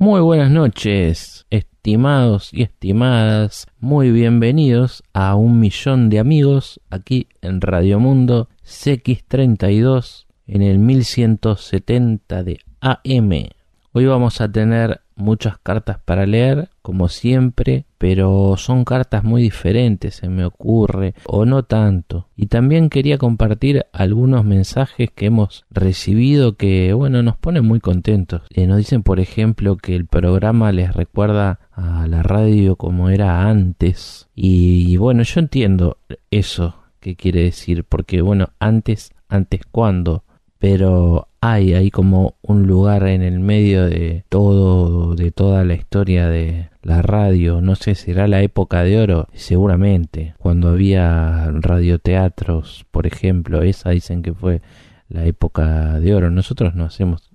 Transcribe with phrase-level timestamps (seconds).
[0.00, 3.66] Muy buenas noches, estimados y estimadas.
[3.80, 12.44] Muy bienvenidos a un millón de amigos aquí en Radio Mundo CX32 en el 1170
[12.44, 13.48] de AM.
[13.90, 20.14] Hoy vamos a tener muchas cartas para leer, como siempre, pero son cartas muy diferentes,
[20.14, 22.28] se me ocurre, o no tanto.
[22.36, 28.42] Y también quería compartir algunos mensajes que hemos recibido que, bueno, nos ponen muy contentos.
[28.50, 33.48] Eh, nos dicen, por ejemplo, que el programa les recuerda a la radio como era
[33.48, 34.28] antes.
[34.34, 35.98] Y, bueno, yo entiendo
[36.30, 40.24] eso que quiere decir, porque, bueno, antes, antes cuando
[40.58, 46.28] pero hay ahí como un lugar en el medio de todo, de toda la historia
[46.28, 53.06] de la radio, no sé, será la época de oro, seguramente, cuando había radioteatros, por
[53.06, 54.62] ejemplo, esa dicen que fue
[55.08, 57.30] la época de oro, nosotros no hacemos...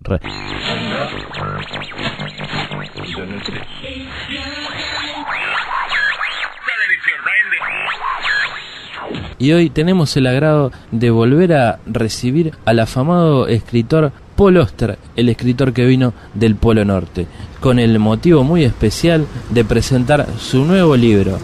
[9.44, 15.27] y hoy tenemos el agrado de volver a recibir al afamado escritor Paul Oster, el
[15.27, 17.27] escritor que vino del Polo Norte,
[17.59, 21.39] con el motivo muy especial de presentar su nuevo libro,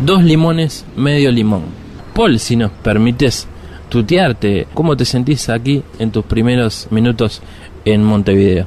[0.00, 1.62] Dos limones, medio limón.
[2.12, 3.46] Paul, si nos permites
[3.88, 7.40] tutearte, ¿cómo te sentís aquí en tus primeros minutos
[7.84, 8.66] en Montevideo?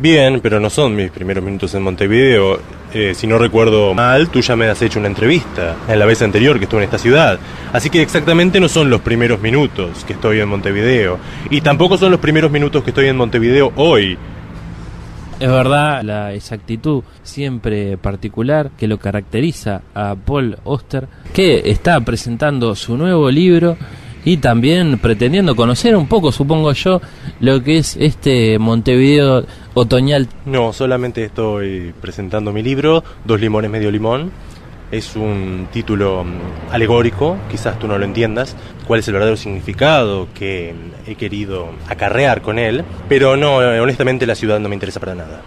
[0.00, 2.60] Bien, pero no son mis primeros minutos en Montevideo.
[2.92, 6.22] Eh, si no recuerdo mal, tú ya me has hecho una entrevista en la vez
[6.22, 7.38] anterior que estuve en esta ciudad.
[7.72, 11.18] Así que exactamente no son los primeros minutos que estoy en Montevideo.
[11.50, 14.18] Y tampoco son los primeros minutos que estoy en Montevideo hoy.
[15.38, 22.74] Es verdad la exactitud siempre particular que lo caracteriza a Paul Oster, que está presentando
[22.74, 23.78] su nuevo libro
[24.24, 27.00] y también pretendiendo conocer un poco, supongo yo,
[27.40, 30.28] lo que es este Montevideo otoñal.
[30.44, 34.30] No, solamente estoy presentando mi libro, Dos limones medio limón.
[34.90, 38.56] Es un título mm, alegórico, quizás tú no lo entiendas,
[38.88, 40.74] cuál es el verdadero significado que
[41.06, 45.14] he querido acarrear con él, pero no, eh, honestamente la ciudad no me interesa para
[45.14, 45.42] nada.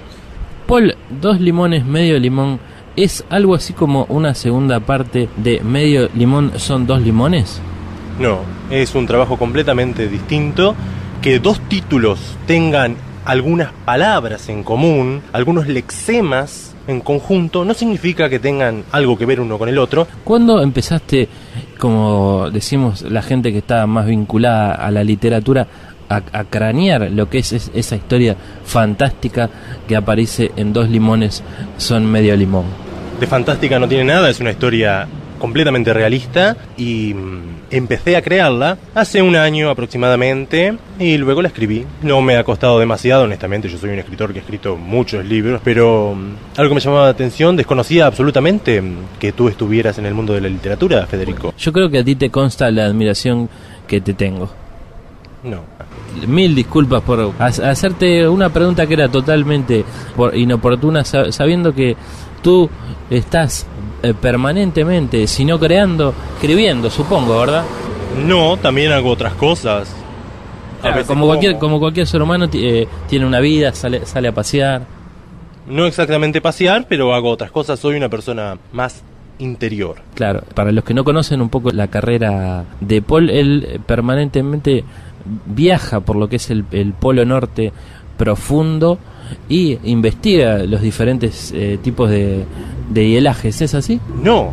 [0.66, 2.62] Paul, dos limones medio limón,
[2.96, 7.62] ¿es algo así como una segunda parte de medio limón son dos limones?
[8.20, 10.76] No, es un trabajo completamente distinto.
[11.22, 18.40] Que dos títulos tengan algunas palabras en común, algunos lexemas en conjunto, no significa que
[18.40, 20.08] tengan algo que ver uno con el otro.
[20.24, 21.30] ¿Cuándo empezaste,
[21.80, 25.68] como decimos la gente que está más vinculada a la literatura,
[26.10, 28.36] a, cranear lo que es, esa historia
[28.66, 29.50] fantástica
[29.88, 31.42] que aparece en Dos Limones
[31.78, 32.66] son medio limón?
[33.20, 35.08] De fantástica no tiene nada, es una historia
[35.44, 41.86] completamente realista y mm, empecé a crearla hace un año aproximadamente y luego la escribí.
[42.02, 45.60] No me ha costado demasiado, honestamente, yo soy un escritor que ha escrito muchos libros,
[45.62, 50.06] pero mm, algo que me llamaba la atención, desconocía absolutamente mm, que tú estuvieras en
[50.06, 51.54] el mundo de la literatura, Federico.
[51.58, 53.50] Yo creo que a ti te consta la admiración
[53.86, 54.50] que te tengo.
[55.44, 55.64] No.
[56.26, 59.84] Mil disculpas por hacerte una pregunta que era totalmente
[60.36, 61.98] inoportuna, sabiendo que
[62.42, 62.70] tú
[63.10, 63.66] estás
[64.02, 67.64] eh, permanentemente, sino creando, escribiendo, supongo, ¿verdad?
[68.26, 69.96] No, también hago otras cosas.
[71.08, 74.84] como, cualquier, como cualquier ser humano eh, tiene una vida, sale, sale a pasear.
[75.68, 77.80] No exactamente pasear, pero hago otras cosas.
[77.80, 79.02] Soy una persona más
[79.40, 79.96] interior.
[80.16, 84.84] Claro, para los que no conocen un poco la carrera de Paul, él permanentemente
[85.46, 87.72] viaja por lo que es el, el polo norte
[88.18, 89.00] profundo
[89.50, 92.44] y investiga los diferentes eh, tipos de,
[92.90, 94.00] de hielajes, ¿es así?
[94.22, 94.52] No.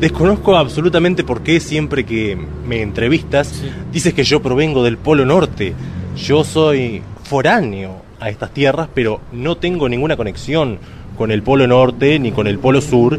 [0.00, 5.74] Desconozco absolutamente por qué siempre que me entrevistas dices que yo provengo del Polo Norte.
[6.16, 10.78] Yo soy foráneo a estas tierras, pero no tengo ninguna conexión
[11.18, 13.18] con el Polo Norte, ni con el Polo Sur,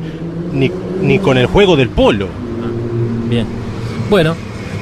[0.54, 0.72] ni,
[1.04, 2.28] ni con el juego del Polo.
[3.30, 3.46] Bien.
[4.10, 4.36] Bueno,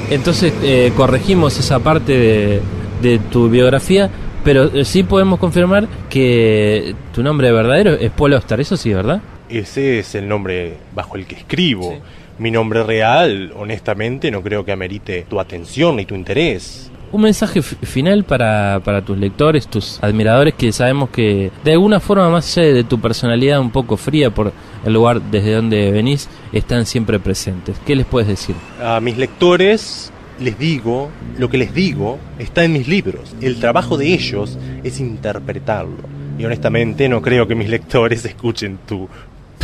[0.10, 2.62] entonces eh, corregimos esa parte de,
[3.02, 4.10] de tu biografía
[4.50, 9.22] pero eh, sí podemos confirmar que tu nombre verdadero es Paul Oster, eso sí, ¿verdad?
[9.48, 12.00] Ese es el nombre bajo el que escribo.
[12.40, 16.90] Mi nombre real, honestamente, no creo que amerite tu atención y tu interés.
[17.12, 22.28] Un mensaje final para, para, tus lectores, tus admiradores, que sabemos que de alguna forma,
[22.32, 24.52] más allá de tu personalidad un poco fría por
[24.84, 27.78] el lugar desde donde venís, están siempre presentes.
[27.86, 28.56] ¿Qué les puedes decir?
[28.84, 30.09] A mis lectores
[30.40, 33.36] les digo, lo que les digo está en mis libros.
[33.42, 36.04] El trabajo de ellos es interpretarlo.
[36.38, 39.10] Y honestamente no creo que mis lectores escuchen tu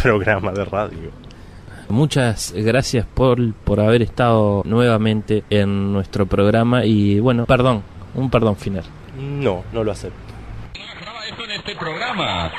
[0.02, 1.12] programa de radio.
[1.88, 7.84] Muchas gracias Paul por haber estado nuevamente en nuestro programa y bueno, perdón,
[8.16, 8.84] un perdón final.
[9.18, 10.18] No, no lo acepto.
[11.56, 12.52] este programa.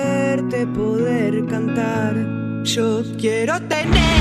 [0.51, 2.15] poder cantar.
[2.63, 4.20] Yo quiero tener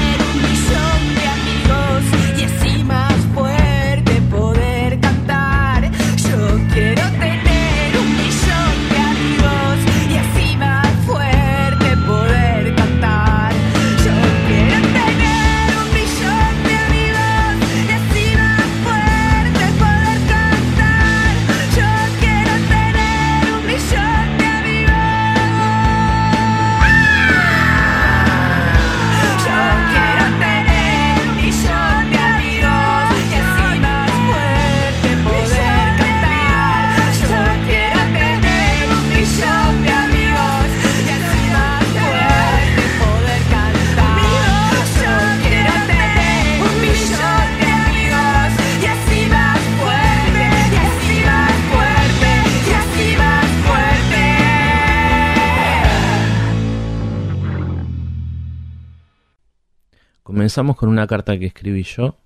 [60.40, 62.16] Comenzamos con una carta que escribí yo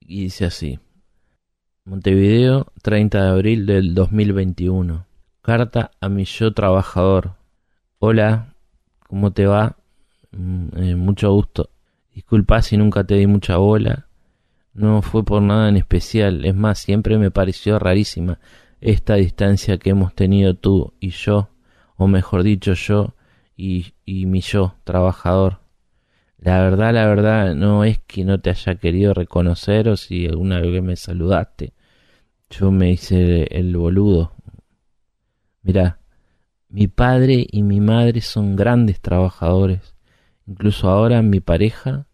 [0.00, 0.78] y dice así.
[1.84, 5.04] Montevideo, 30 de abril del 2021.
[5.42, 7.34] Carta a mi yo trabajador.
[7.98, 8.54] Hola,
[9.06, 9.76] ¿cómo te va?
[10.30, 11.68] Mm, eh, mucho gusto.
[12.14, 14.06] Disculpa si nunca te di mucha bola.
[14.72, 16.46] No fue por nada en especial.
[16.46, 18.38] Es más, siempre me pareció rarísima
[18.80, 21.50] esta distancia que hemos tenido tú y yo,
[21.96, 23.14] o mejor dicho yo
[23.54, 25.63] y, y mi yo trabajador.
[26.44, 30.60] La verdad, la verdad, no es que no te haya querido reconocer o si alguna
[30.60, 31.72] vez me saludaste.
[32.50, 34.34] Yo me hice el boludo.
[35.62, 36.00] Mira,
[36.68, 39.94] mi padre y mi madre son grandes trabajadores.
[40.46, 42.08] Incluso ahora mi pareja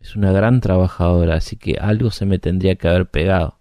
[0.00, 3.60] es una gran trabajadora, así que algo se me tendría que haber pegado.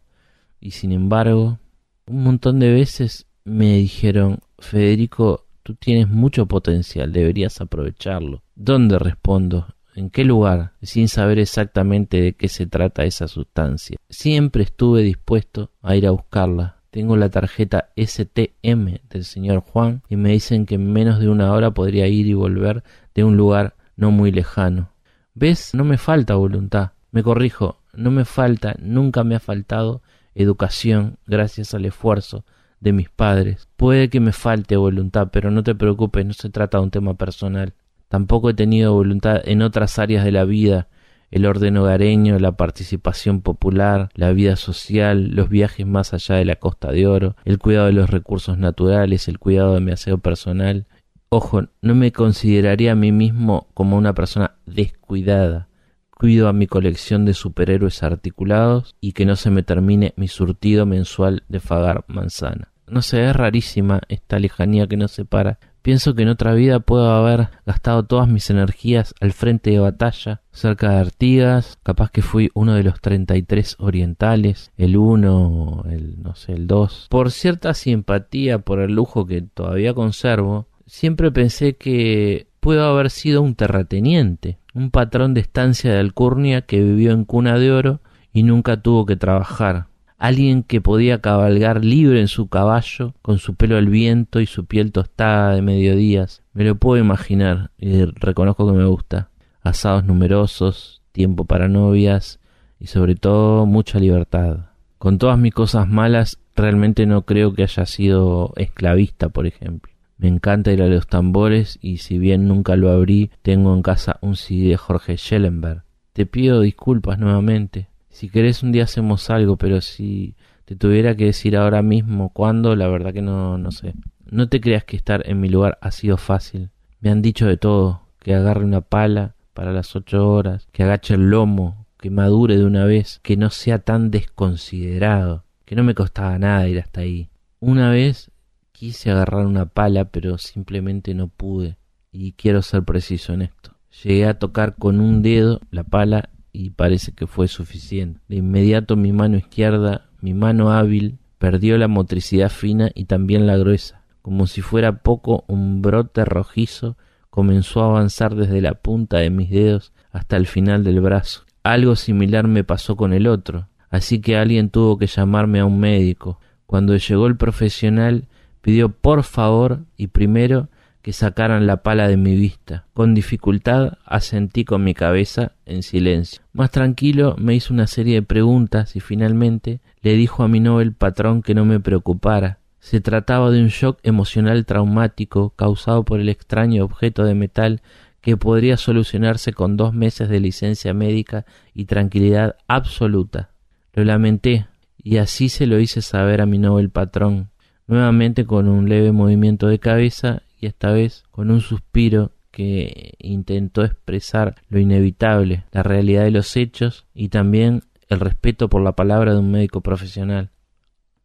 [0.60, 1.60] Y sin embargo,
[2.08, 8.42] un montón de veces me dijeron, Federico, tú tienes mucho potencial, deberías aprovecharlo.
[8.56, 9.68] ¿Dónde respondo?
[10.00, 10.72] ¿En qué lugar?
[10.82, 13.98] Sin saber exactamente de qué se trata esa sustancia.
[14.10, 16.78] Siempre estuve dispuesto a ir a buscarla.
[16.90, 21.52] Tengo la tarjeta STM del señor Juan y me dicen que en menos de una
[21.52, 22.82] hora podría ir y volver
[23.14, 24.94] de un lugar no muy lejano.
[25.34, 25.74] ¿Ves?
[25.74, 26.94] No me falta voluntad.
[27.12, 30.02] Me corrijo, no me falta, nunca me ha faltado
[30.34, 32.46] educación gracias al esfuerzo
[32.80, 33.68] de mis padres.
[33.76, 37.16] Puede que me falte voluntad, pero no te preocupes, no se trata de un tema
[37.16, 37.74] personal.
[38.10, 40.88] Tampoco he tenido voluntad en otras áreas de la vida,
[41.32, 46.56] el orden hogareño, la participación popular, la vida social, los viajes más allá de la
[46.56, 50.88] Costa de Oro, el cuidado de los recursos naturales, el cuidado de mi aseo personal.
[51.30, 55.68] Ojo, no me consideraría a mí mismo como una persona descuidada.
[56.10, 60.86] Cuido a mi colección de superhéroes articulados y que no se me termine mi surtido
[60.88, 62.74] mensual de fagar manzana.
[62.88, 65.60] No sé, es rarísima esta lejanía que nos separa.
[65.82, 70.42] Pienso que en otra vida puedo haber gastado todas mis energías al frente de batalla,
[70.52, 76.36] cerca de Artigas, capaz que fui uno de los 33 orientales, el 1, el no
[76.36, 77.08] sé, el 2.
[77.10, 83.42] Por cierta simpatía por el lujo que todavía conservo, siempre pensé que puedo haber sido
[83.42, 88.02] un terrateniente, un patrón de estancia de Alcurnia que vivió en cuna de oro
[88.34, 89.88] y nunca tuvo que trabajar,
[90.20, 94.66] alguien que podía cabalgar libre en su caballo, con su pelo al viento y su
[94.66, 96.44] piel tostada de mediodías.
[96.54, 99.30] Me lo puedo imaginar y reconozco que me gusta.
[99.64, 102.40] Asados numerosos, tiempo para novias
[102.80, 104.68] y sobre todo mucha libertad.
[104.98, 109.92] Con todas mis cosas malas, realmente no creo que haya sido esclavista, por ejemplo.
[110.18, 114.18] Me encanta ir a los tambores y si bien nunca lo abrí, tengo en casa
[114.22, 115.84] un CD de Jorge Schellenberg.
[116.12, 117.88] Te pido disculpas nuevamente.
[118.10, 120.36] Si querés un día hacemos algo, pero si
[120.66, 123.94] te tuviera que decir ahora mismo cuándo, la verdad que no, no sé.
[124.30, 126.70] No te creas que estar en mi lugar ha sido fácil.
[127.00, 131.14] Me han dicho de todo, que agarre una pala para las ocho horas, que agache
[131.14, 135.96] el lomo, que madure de una vez, que no sea tan desconsiderado, que no me
[135.96, 137.30] costaba nada ir hasta ahí.
[137.60, 138.32] Una vez
[138.72, 141.78] quise agarrar una pala, pero simplemente no pude,
[142.12, 143.76] y quiero ser preciso en esto.
[144.04, 148.20] Llegué a tocar con un dedo la pala y parece que fue suficiente.
[148.28, 153.58] De inmediato mi mano izquierda, mi mano hábil, perdió la motricidad fina y también la
[153.58, 154.04] gruesa.
[154.22, 156.98] Como si fuera poco, un brote rojizo
[157.30, 161.46] comenzó a avanzar desde la punta de mis dedos hasta el final del brazo.
[161.64, 165.80] Algo similar me pasó con el otro, así que alguien tuvo que llamarme a un
[165.80, 166.40] médico.
[166.66, 168.28] Cuando llegó el profesional,
[168.62, 170.70] pidió por favor y primero
[171.02, 172.86] que sacaran la pala de mi vista.
[172.94, 176.42] Con dificultad asentí con mi cabeza en silencio.
[176.54, 180.94] Más tranquilo me hizo una serie de preguntas y finalmente le dijo a mi novel
[180.94, 182.60] patrón que no me preocupara.
[182.80, 187.82] Se trataba de un shock emocional traumático causado por el extraño objeto de metal
[188.22, 193.52] que podría solucionarse con dos meses de licencia médica y tranquilidad absoluta.
[193.94, 194.68] Lo lamenté,
[195.02, 197.50] y así se lo hice saber a mi novel patrón,
[197.88, 203.84] nuevamente con un leve movimiento de cabeza y esta vez con un suspiro que intentó
[203.84, 209.34] expresar lo inevitable, la realidad de los hechos y también el respeto por la palabra
[209.34, 210.52] de un médico profesional.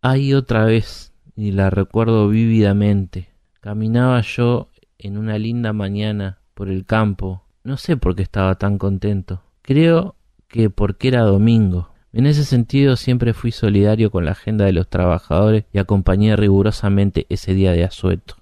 [0.03, 3.29] Ahí otra vez, y la recuerdo vívidamente,
[3.61, 7.45] caminaba yo en una linda mañana por el campo.
[7.65, 9.43] No sé por qué estaba tan contento.
[9.63, 11.91] Creo que porque era domingo.
[12.13, 17.27] En ese sentido siempre fui solidario con la agenda de los trabajadores y acompañé rigurosamente
[17.29, 18.37] ese día de asueto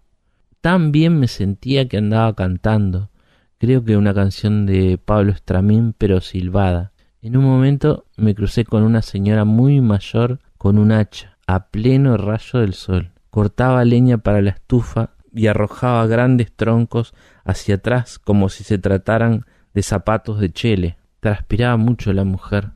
[0.63, 3.11] tan bien me sentía que andaba cantando.
[3.59, 6.93] Creo que una canción de Pablo Estramín, pero silbada.
[7.21, 12.17] En un momento me crucé con una señora muy mayor con un hacha, a pleno
[12.17, 13.11] rayo del sol.
[13.31, 17.13] Cortaba leña para la estufa y arrojaba grandes troncos
[17.45, 20.97] hacia atrás como si se trataran de zapatos de chele.
[21.19, 22.71] Transpiraba mucho la mujer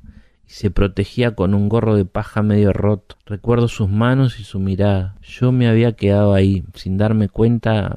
[0.46, 3.16] y se protegía con un gorro de paja medio roto.
[3.26, 5.16] Recuerdo sus manos y su mirada.
[5.22, 7.96] Yo me había quedado ahí, sin darme cuenta,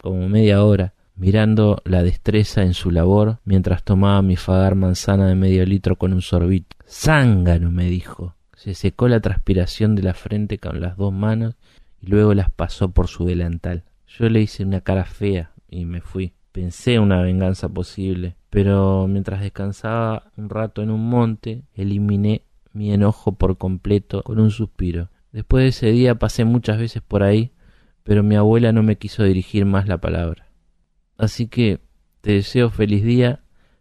[0.00, 5.34] como media hora, mirando la destreza en su labor mientras tomaba mi fagar manzana de
[5.34, 6.76] medio litro con un sorbito.
[6.88, 8.34] Zángano, me dijo.
[8.56, 11.54] Se secó la transpiración de la frente con las dos manos
[12.00, 13.84] y luego las pasó por su delantal.
[14.06, 16.32] Yo le hice una cara fea y me fui.
[16.54, 22.42] Pensé una venganza posible, pero mientras descansaba un rato en un monte, eliminé
[22.72, 25.10] mi enojo por completo con un suspiro.
[25.32, 27.50] Después de ese día pasé muchas veces por ahí,
[28.04, 30.46] pero mi abuela no me quiso dirigir más la palabra.
[31.18, 31.80] Así que
[32.20, 33.40] te deseo feliz día,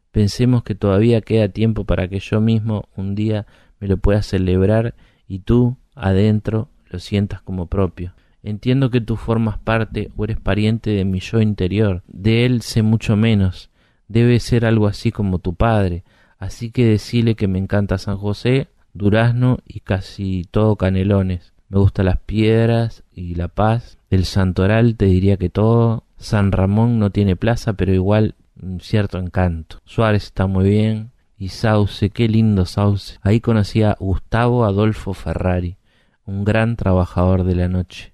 [0.09, 3.45] pensemos que todavía queda tiempo para que yo mismo un día
[3.79, 4.95] me lo pueda celebrar
[5.27, 8.15] y tú, adentro, lo sientas como propio.
[8.43, 12.83] Entiendo que tú formas parte o eres pariente de mi yo interior, de él sé
[12.83, 13.69] mucho menos,
[14.07, 16.03] debe ser algo así como tu padre,
[16.37, 21.53] así que decile que me encanta San José, Durazno y casi todo Canelones.
[21.67, 23.97] Me gustan las piedras y la paz.
[24.11, 26.03] Del Santoral te diría que todo.
[26.17, 29.77] San Ramón no tiene plaza, pero igual un cierto encanto.
[29.83, 31.11] Suárez está muy bien.
[31.35, 33.17] Y Sauce, qué lindo Sauce.
[33.23, 35.77] Ahí conocí a Gustavo Adolfo Ferrari,
[36.25, 38.12] un gran trabajador de la noche.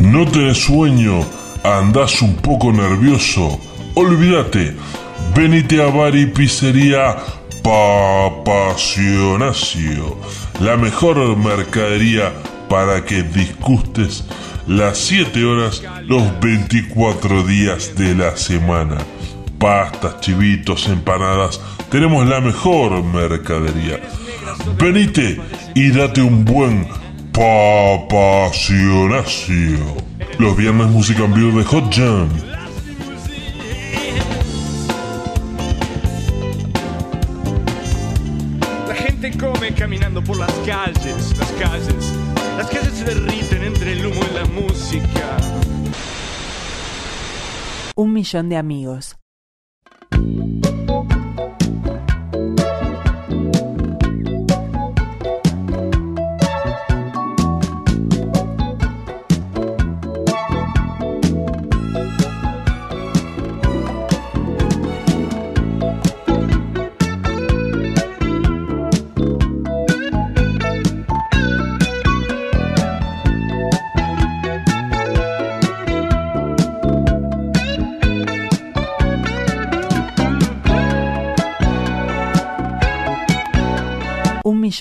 [0.00, 1.20] No tenés sueño,
[1.62, 3.60] andás un poco nervioso.
[3.94, 4.74] Olvídate,
[5.36, 6.32] venite a Bar y
[10.60, 12.32] la mejor mercadería
[12.70, 14.24] para que disgustes
[14.66, 18.96] las 7 horas los 24 días de la semana.
[19.58, 24.00] Pastas, chivitos, empanadas, tenemos la mejor mercadería.
[24.78, 25.38] Venite
[25.74, 26.88] y date un buen
[27.40, 29.78] Papacionacio.
[30.38, 32.28] Los viernes música en vivo de Hot Jam.
[38.86, 42.12] La gente come caminando por las calles, las calles,
[42.58, 45.38] las calles se derriten entre el humo y la música.
[47.94, 49.19] Un millón de amigos.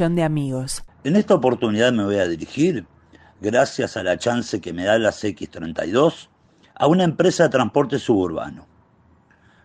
[0.08, 0.84] De amigos.
[1.04, 2.86] En esta oportunidad me voy a dirigir,
[3.42, 6.30] gracias a la chance que me da la CX32,
[6.74, 8.66] a una empresa de transporte suburbano.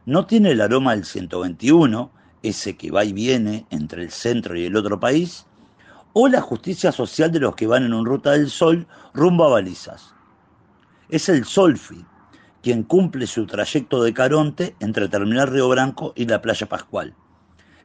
[0.06, 2.10] No tiene el aroma del 121,
[2.42, 5.46] ese que va y viene entre el centro y el otro país,
[6.14, 9.50] o la justicia social de los que van en un ruta del sol rumbo a
[9.50, 10.14] balizas.
[11.08, 12.04] Es el Solfi,
[12.60, 17.14] quien cumple su trayecto de Caronte entre Terminal Río Branco y la Playa Pascual.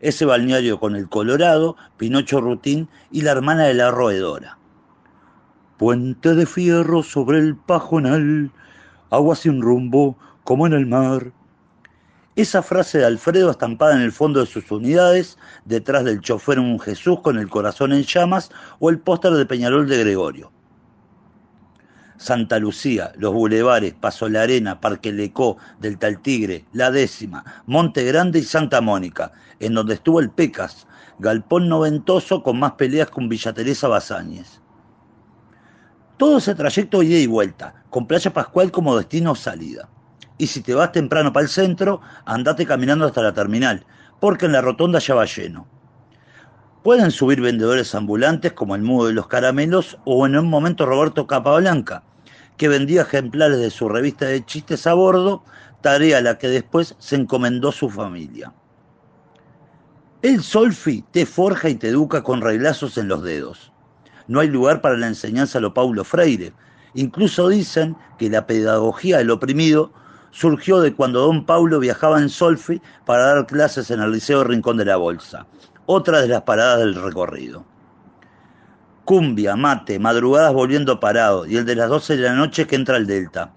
[0.01, 4.57] Ese balneario con el Colorado, Pinocho Rutín y la hermana de la roedora.
[5.77, 8.51] Puente de fierro sobre el pajonal,
[9.09, 11.33] agua sin rumbo como en el mar.
[12.37, 16.79] Esa frase de Alfredo estampada en el fondo de sus unidades, detrás del chofer un
[16.79, 20.51] Jesús con el corazón en llamas o el póster de Peñarol de Gregorio.
[22.19, 28.03] Santa Lucía, Los Bulevares, Paso la Arena, Parque Lecó, Delta el Tigre, La Décima, Monte
[28.03, 30.85] Grande y Santa Mónica, en donde estuvo el Pecas,
[31.17, 33.87] galpón noventoso con más peleas con Villa Teresa.
[36.17, 39.87] Todo ese trayecto ida y vuelta, con Playa Pascual como destino salida.
[40.37, 43.85] Y si te vas temprano para el centro, andate caminando hasta la terminal,
[44.19, 45.67] porque en la rotonda ya va lleno.
[46.83, 51.25] Pueden subir vendedores ambulantes como el Mudo de los Caramelos o en un momento Roberto
[51.27, 52.03] Capablanca,
[52.59, 55.43] que vendía ejemplares de su revista de chistes a bordo,
[55.79, 58.53] tarea a la que después se encomendó su familia.
[60.21, 63.71] El Solfi te forja y te educa con reglazos en los dedos.
[64.27, 66.51] No hay lugar para la enseñanza a lo Paulo Freire.
[66.95, 69.93] Incluso dicen que la pedagogía del oprimido
[70.31, 74.75] surgió de cuando don Paulo viajaba en Solfi para dar clases en el Liceo Rincón
[74.75, 75.47] de la Bolsa,
[75.85, 77.63] otra de las paradas del recorrido
[79.09, 82.95] cumbia, mate, madrugadas volviendo parado y el de las 12 de la noche que entra
[82.95, 83.51] al Delta.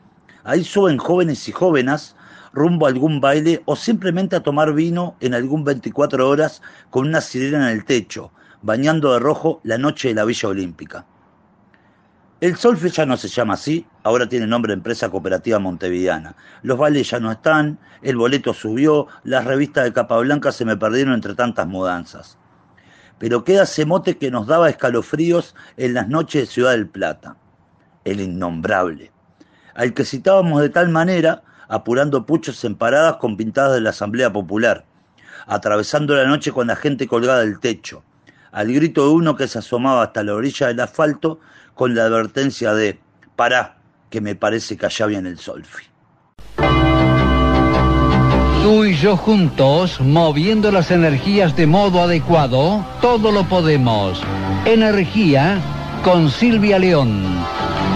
[0.45, 2.17] Ahí suben jóvenes y jóvenes
[2.55, 7.21] rumbo a algún baile o simplemente a tomar vino en algún 24 horas con una
[7.21, 11.05] sirena en el techo, bañando de rojo la noche de la Villa Olímpica.
[12.41, 16.35] El Solfe ya no se llama así, ahora tiene nombre Empresa Cooperativa Montevideana.
[16.63, 20.79] Los bailes ya no están, el boleto subió, las revistas de capa blanca se me
[20.79, 22.39] perdieron entre tantas mudanzas
[23.23, 27.37] pero queda ese mote que nos daba escalofríos en las noches de Ciudad del Plata,
[28.05, 29.13] el innombrable,
[29.77, 34.33] al que citábamos de tal manera, apurando puchos en paradas con pintadas de la Asamblea
[34.33, 34.85] Popular,
[35.47, 38.03] atravesando la noche con la gente colgada del techo,
[38.51, 41.39] al grito de uno que se asomaba hasta la orilla del asfalto
[41.75, 42.99] con la advertencia de
[43.37, 43.77] «Pará,
[44.11, 45.85] que me parece que allá viene el solfi».
[48.63, 54.23] Tú y yo juntos, moviendo las energías de modo adecuado, todo lo podemos.
[54.65, 55.61] Energía
[56.05, 57.25] con Silvia León.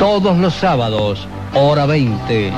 [0.01, 2.53] Todos los sábados, hora 20.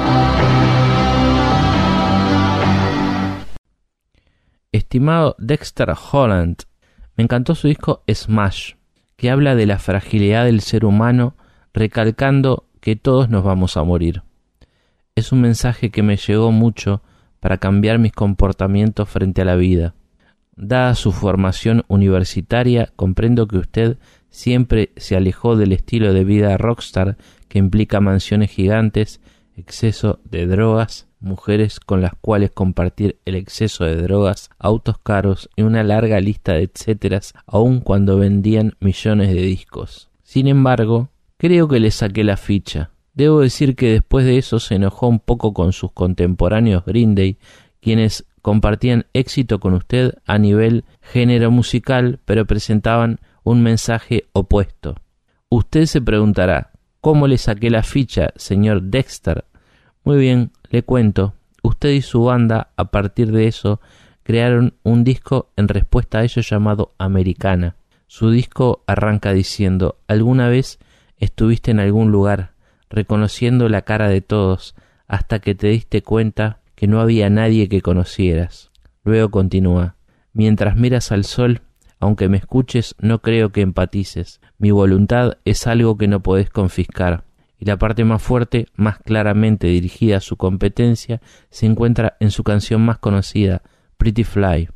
[4.73, 6.62] Estimado Dexter Holland,
[7.14, 8.73] me encantó su disco Smash,
[9.16, 11.37] que habla de la fragilidad del ser humano,
[11.75, 14.23] recalcando que todos nos vamos a morir.
[15.14, 17.03] Es un mensaje que me llegó mucho
[17.40, 19.94] para cambiar mis comportamientos frente a la vida.
[20.57, 23.98] Dada su formación universitaria, comprendo que usted
[24.31, 27.16] siempre se alejó del estilo de vida rockstar
[27.48, 29.20] que implica mansiones gigantes,
[29.57, 35.62] exceso de drogas, mujeres con las cuales compartir el exceso de drogas, autos caros y
[35.62, 40.11] una larga lista de etcéteras, aun cuando vendían millones de discos.
[40.22, 42.90] Sin embargo, creo que le saqué la ficha.
[43.18, 47.37] Debo decir que después de eso se enojó un poco con sus contemporáneos Green Day,
[47.81, 54.94] quienes compartían éxito con usted a nivel género musical, pero presentaban un mensaje opuesto.
[55.48, 59.46] Usted se preguntará, ¿cómo le saqué la ficha, señor Dexter?
[60.04, 61.35] Muy bien, le cuento.
[61.64, 63.81] Usted y su banda, a partir de eso,
[64.22, 67.74] crearon un disco en respuesta a ello llamado Americana.
[68.07, 70.78] Su disco arranca diciendo, ¿alguna vez
[71.16, 72.57] estuviste en algún lugar
[72.90, 74.74] reconociendo la cara de todos,
[75.07, 78.70] hasta que te diste cuenta que no había nadie que conocieras.
[79.05, 79.96] Luego continúa
[80.38, 81.62] Mientras miras al sol,
[81.98, 84.40] aunque me escuches, no creo que empatices.
[84.57, 87.24] Mi voluntad es algo que no podés confiscar.
[87.59, 91.20] Y la parte más fuerte, más claramente dirigida a su competencia,
[91.51, 93.62] se encuentra en su canción más conocida,
[93.96, 94.68] Pretty Fly,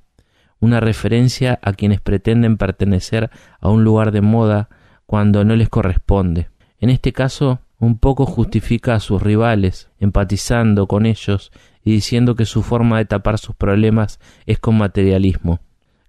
[0.58, 4.68] una referencia a quienes pretenden pertenecer a un lugar de moda
[5.06, 6.48] cuando no les corresponde.
[6.80, 11.50] En este caso, un poco justifica a sus rivales, empatizando con ellos
[11.82, 15.58] y diciendo que su forma de tapar sus problemas es con materialismo.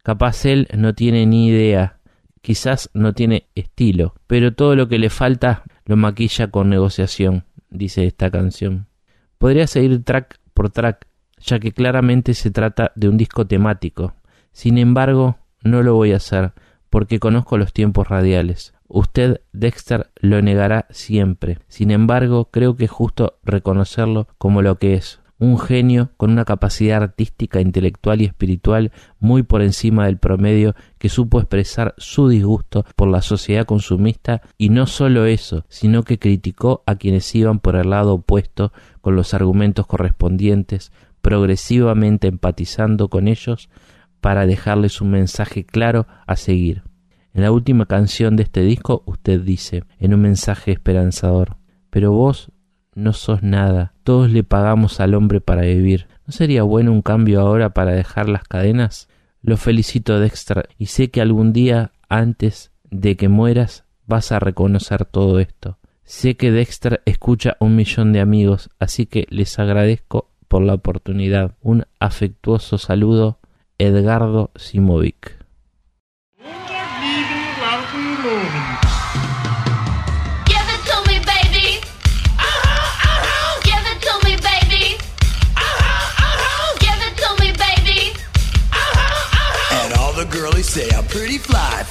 [0.04, 1.98] Capaz él no tiene ni idea,
[2.44, 8.06] quizás no tiene estilo, pero todo lo que le falta lo maquilla con negociación, dice
[8.06, 8.86] esta canción.
[9.40, 11.08] Podría seguir track por track,
[11.40, 14.14] ya que claramente se trata de un disco temático.
[14.52, 16.54] Sin embargo, no lo voy a hacer,
[16.92, 18.76] porque conozco los tiempos radiales.
[18.96, 21.58] Usted, Dexter, lo negará siempre.
[21.68, 26.46] Sin embargo, creo que es justo reconocerlo como lo que es, un genio con una
[26.46, 32.86] capacidad artística, intelectual y espiritual muy por encima del promedio que supo expresar su disgusto
[32.96, 37.76] por la sociedad consumista y no solo eso, sino que criticó a quienes iban por
[37.76, 40.92] el lado opuesto con los argumentos correspondientes,
[41.24, 43.70] progresivamente empatizando con ellos
[44.22, 46.84] para dejarles un mensaje claro a seguir.
[47.34, 51.58] En la última canción de este disco usted dice, en un mensaje esperanzador,
[51.90, 52.52] pero vos
[52.94, 56.08] no sos nada, todos le pagamos al hombre para vivir.
[56.28, 59.10] ¿No sería bueno un cambio ahora para dejar las cadenas?
[59.42, 65.06] Lo felicito Dexter y sé que algún día antes de que mueras vas a reconocer
[65.06, 65.80] todo esto.
[66.04, 71.56] Sé que Dexter escucha un millón de amigos, así que les agradezco por la oportunidad.
[71.62, 73.40] Un afectuoso saludo,
[73.80, 75.43] Edgardo Simovic.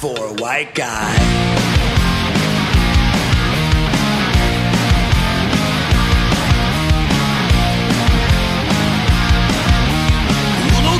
[0.03, 1.15] For a white guy.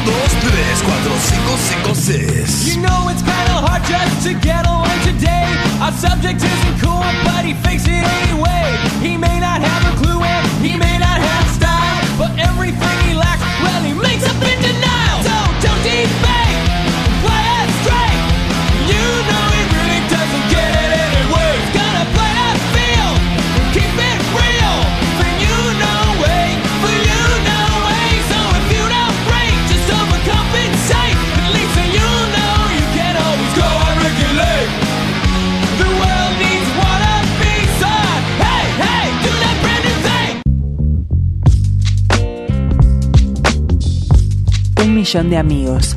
[0.05, 2.75] dos, tres, cuatro, cinco, cinco, seis.
[2.75, 5.47] You know it's kinda hard just to get along today.
[5.81, 5.91] Our
[45.13, 45.95] millón de amigos.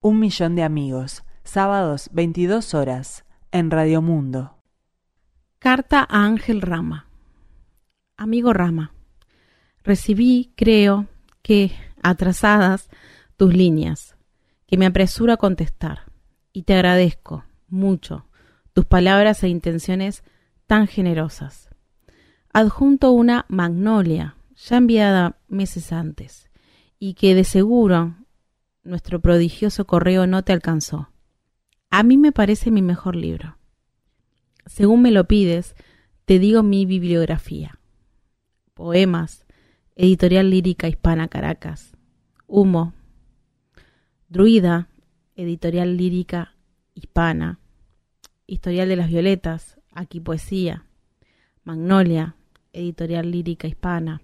[0.00, 1.22] Un millón de amigos.
[1.44, 4.56] Sábados, 22 horas, en Radio Mundo.
[5.60, 7.06] Carta a Ángel Rama.
[8.16, 8.94] Amigo Rama,
[9.84, 11.06] recibí, creo,
[11.40, 11.70] que,
[12.02, 12.88] atrasadas,
[13.36, 14.16] tus líneas,
[14.66, 16.10] que me apresuro a contestar,
[16.52, 18.26] y te agradezco mucho
[18.72, 20.24] tus palabras e intenciones
[20.66, 21.70] tan generosas.
[22.52, 26.50] Adjunto una magnolia ya enviada meses antes,
[26.98, 28.16] y que de seguro
[28.82, 31.10] nuestro prodigioso correo no te alcanzó.
[31.90, 33.56] A mí me parece mi mejor libro.
[34.66, 35.74] Según me lo pides,
[36.24, 37.78] te digo mi bibliografía.
[38.74, 39.46] Poemas,
[39.96, 41.96] Editorial Lírica Hispana Caracas,
[42.46, 42.94] Humo,
[44.28, 44.88] Druida,
[45.36, 46.54] Editorial Lírica
[46.94, 47.60] Hispana,
[48.46, 50.84] Historial de las Violetas, Aquí Poesía,
[51.64, 52.36] Magnolia,
[52.72, 54.20] Editorial Lírica Hispana,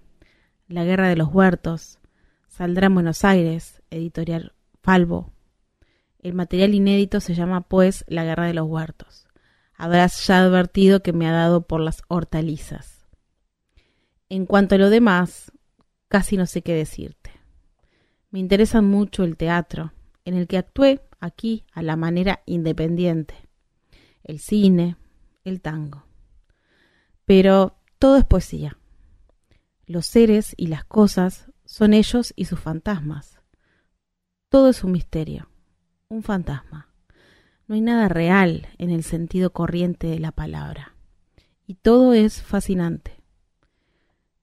[0.67, 1.99] la Guerra de los Huertos,
[2.47, 5.31] saldrá en Buenos Aires, editorial Falvo.
[6.19, 9.27] El material inédito se llama pues La Guerra de los Huertos.
[9.75, 13.05] Habrás ya advertido que me ha dado por las hortalizas.
[14.29, 15.51] En cuanto a lo demás,
[16.07, 17.31] casi no sé qué decirte.
[18.31, 23.35] Me interesa mucho el teatro, en el que actué aquí a la manera independiente,
[24.23, 24.97] el cine,
[25.43, 26.05] el tango.
[27.25, 28.77] Pero todo es poesía
[29.87, 33.39] los seres y las cosas son ellos y sus fantasmas.
[34.49, 35.49] Todo es un misterio,
[36.07, 36.89] un fantasma.
[37.67, 40.95] No hay nada real en el sentido corriente de la palabra.
[41.67, 43.23] Y todo es fascinante.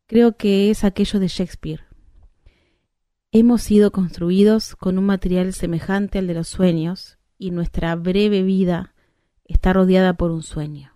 [0.06, 1.84] Creo que es aquello de Shakespeare.
[3.30, 8.94] Hemos sido construidos con un material semejante al de los sueños y nuestra breve vida
[9.44, 10.91] está rodeada por un sueño.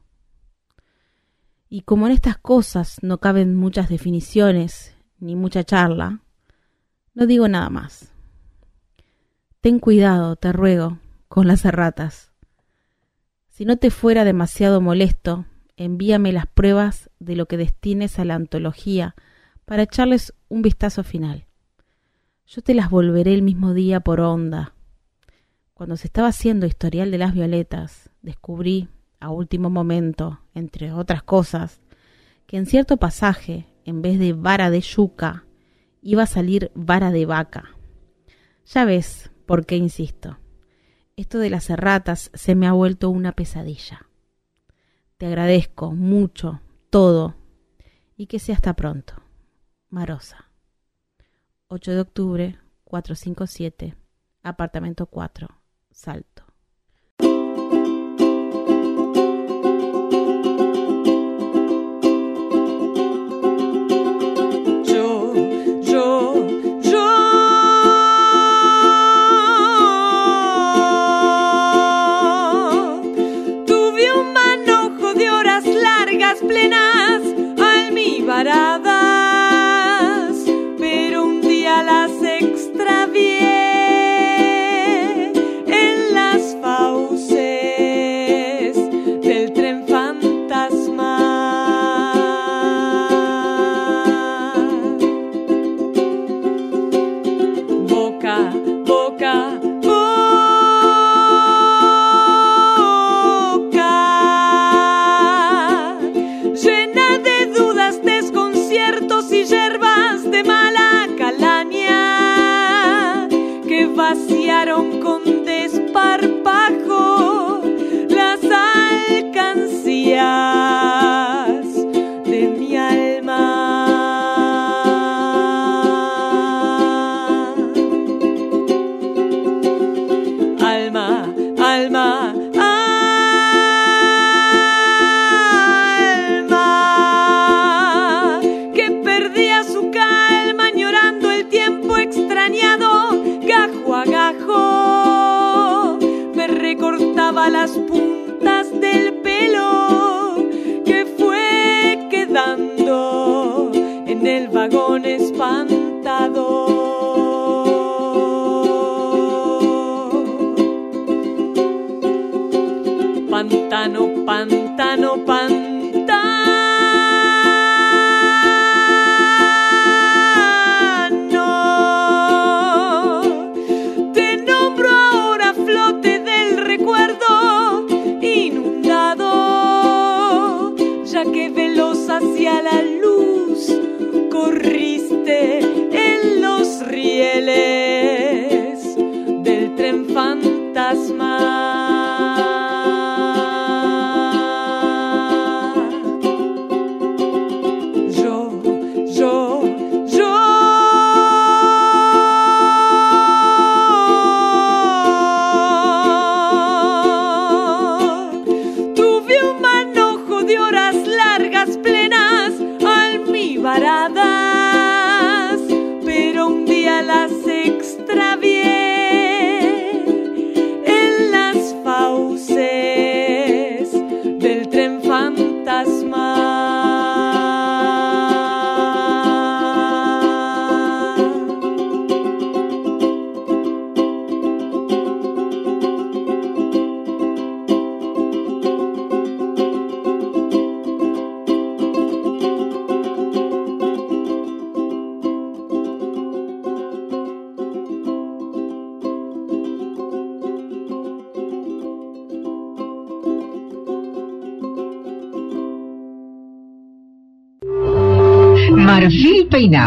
[1.68, 6.20] Y como en estas cosas no caben muchas definiciones ni mucha charla,
[7.14, 8.12] no digo nada más.
[9.61, 10.98] Ten cuidado, te ruego,
[11.29, 12.31] con las erratas.
[13.48, 18.35] Si no te fuera demasiado molesto, envíame las pruebas de lo que destines a la
[18.35, 19.14] antología
[19.64, 21.46] para echarles un vistazo final.
[22.46, 24.74] Yo te las volveré el mismo día por onda.
[25.74, 28.88] Cuando se estaba haciendo historial de las violetas, descubrí
[29.20, 31.81] a último momento, entre otras cosas,
[32.46, 35.44] que en cierto pasaje, en vez de vara de yuca,
[36.02, 37.76] iba a salir vara de vaca.
[38.66, 40.38] Ya ves por qué insisto.
[41.16, 44.07] Esto de las erratas se me ha vuelto una pesadilla.
[45.16, 47.37] Te agradezco mucho todo
[48.16, 49.14] y que sea hasta pronto.
[49.88, 50.50] Marosa.
[51.68, 53.96] 8 de octubre, 457,
[54.42, 55.48] apartamento 4,
[55.90, 56.46] Salto.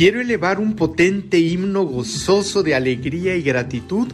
[0.00, 4.08] quiero elevar un potente himno gozoso de alegría y gratitud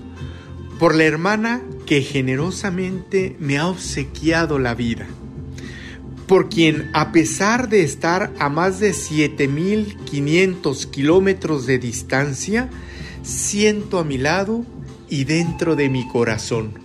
[0.81, 5.07] por la hermana que generosamente me ha obsequiado la vida,
[6.27, 12.69] por quien a pesar de estar a más de 7.500 kilómetros de distancia,
[13.23, 14.67] siento a mi lado
[15.09, 16.81] y dentro de mi corazón.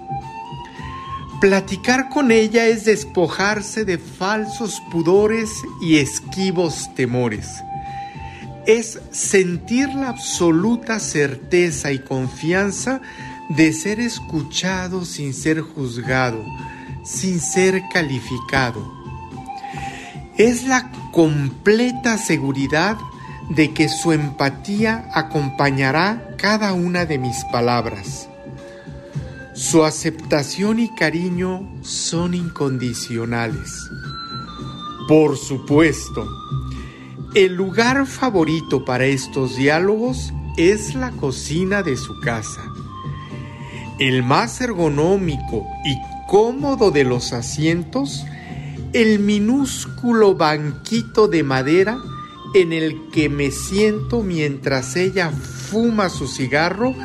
[1.39, 5.49] Platicar con ella es despojarse de falsos pudores
[5.81, 7.47] y esquivos temores.
[8.65, 13.01] Es sentir la absoluta certeza y confianza
[13.49, 16.43] de ser escuchado sin ser juzgado,
[17.03, 19.01] sin ser calificado.
[20.37, 22.97] Es la completa seguridad
[23.49, 28.29] de que su empatía acompañará cada una de mis palabras.
[29.53, 33.89] Su aceptación y cariño son incondicionales.
[35.07, 36.27] Por supuesto,
[37.33, 42.61] el lugar favorito para estos diálogos es la cocina de su casa.
[43.99, 45.95] el más ergonómico y
[46.27, 48.25] cómodo de los asientos,
[48.93, 51.99] el minúsculo banquito de madera
[52.55, 56.95] en el que me siento mientras ella fuma su cigarro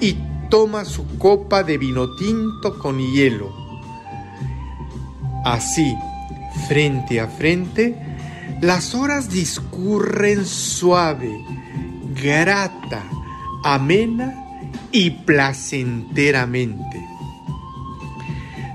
[0.00, 0.16] y
[0.48, 3.52] toma su copa de vino tinto con hielo.
[5.44, 5.96] Así,
[6.68, 8.13] frente a frente,
[8.64, 11.30] las horas discurren suave,
[12.14, 13.04] grata,
[13.62, 14.34] amena
[14.90, 17.04] y placenteramente.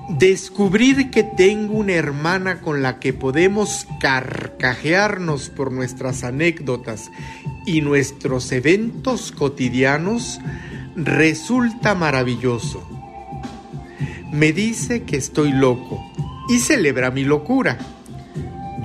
[0.09, 7.09] Descubrir que tengo una hermana con la que podemos carcajearnos por nuestras anécdotas
[7.65, 10.39] y nuestros eventos cotidianos
[10.95, 12.87] resulta maravilloso.
[14.31, 15.99] Me dice que estoy loco
[16.47, 17.79] y celebra mi locura.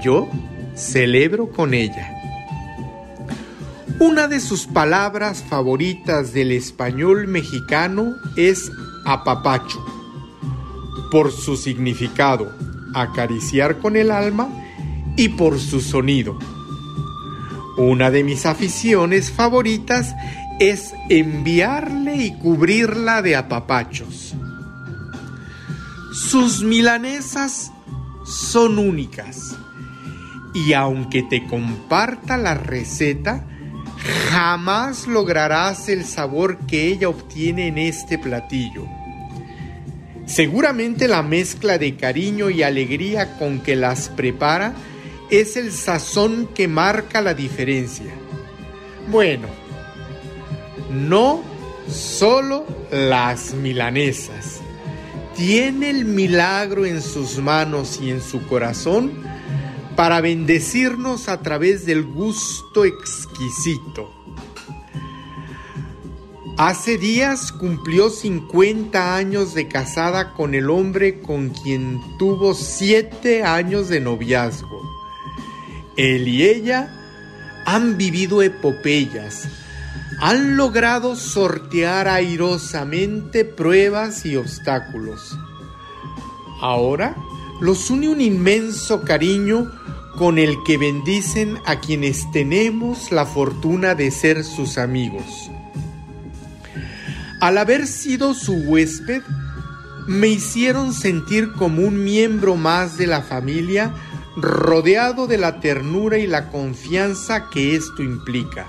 [0.03, 0.31] Yo
[0.75, 2.11] celebro con ella.
[4.01, 8.71] Una de sus palabras favoritas del español mexicano es
[9.07, 9.85] apapacho,
[11.11, 12.53] por su significado,
[12.95, 14.49] acariciar con el alma,
[15.17, 16.39] y por su sonido.
[17.77, 20.15] Una de mis aficiones favoritas
[20.61, 24.35] es enviarle y cubrirla de apapachos.
[26.13, 27.73] Sus milanesas
[28.25, 29.57] son únicas
[30.55, 33.45] y aunque te comparta la receta,
[34.31, 38.87] jamás lograrás el sabor que ella obtiene en este platillo.
[40.27, 44.75] Seguramente la mezcla de cariño y alegría con que las prepara
[45.31, 48.12] es el sazón que marca la diferencia.
[49.11, 49.49] Bueno,
[50.90, 51.43] no
[51.90, 54.61] solo las milanesas.
[55.37, 59.24] Tiene el milagro en sus manos y en su corazón
[59.96, 64.11] para bendecirnos a través del gusto exquisito.
[66.57, 73.88] Hace días cumplió 50 años de casada con el hombre con quien tuvo 7 años
[73.88, 74.80] de noviazgo.
[75.96, 79.48] Él y ella han vivido epopeyas,
[80.20, 85.37] han logrado sortear airosamente pruebas y obstáculos.
[86.61, 87.16] Ahora
[87.61, 89.71] los une un inmenso cariño
[90.17, 95.51] con el que bendicen a quienes tenemos la fortuna de ser sus amigos.
[97.40, 99.23] Al haber sido su huésped,
[100.07, 103.95] me hicieron sentir como un miembro más de la familia,
[104.37, 108.67] rodeado de la ternura y la confianza que esto implica.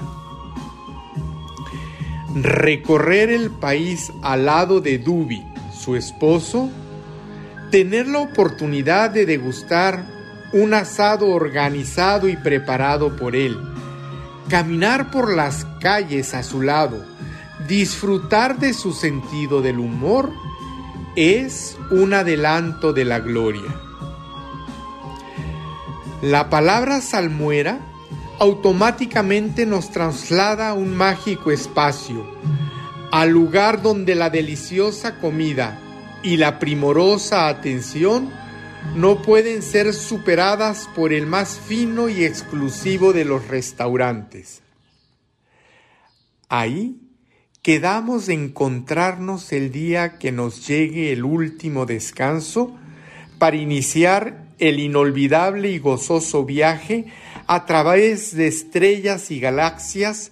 [2.35, 5.43] Recorrer el país al lado de Dubi,
[5.77, 6.69] su esposo,
[7.69, 10.03] tener la oportunidad de degustar
[10.53, 13.57] un asado organizado y preparado por él,
[14.49, 17.03] caminar por las calles a su lado,
[17.67, 20.31] disfrutar de su sentido del humor,
[21.15, 23.73] es un adelanto de la gloria.
[26.21, 27.79] La palabra salmuera
[28.39, 32.25] automáticamente nos traslada a un mágico espacio,
[33.11, 35.79] al lugar donde la deliciosa comida
[36.23, 38.31] y la primorosa atención
[38.95, 44.61] no pueden ser superadas por el más fino y exclusivo de los restaurantes.
[46.49, 46.97] Ahí
[47.61, 52.75] quedamos de encontrarnos el día que nos llegue el último descanso
[53.39, 57.05] para iniciar el inolvidable y gozoso viaje
[57.47, 60.31] a través de estrellas y galaxias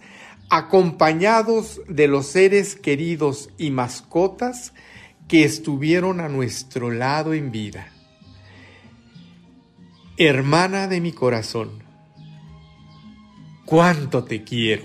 [0.50, 4.74] acompañados de los seres queridos y mascotas
[5.34, 7.88] que estuvieron a nuestro lado en vida.
[10.16, 11.82] Hermana de mi corazón,
[13.66, 14.84] cuánto te quiero.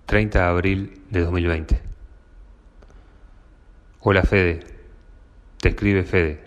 [0.05, 1.81] 30 de abril de 2020.
[3.99, 4.61] Hola Fede,
[5.57, 6.45] te escribe Fede.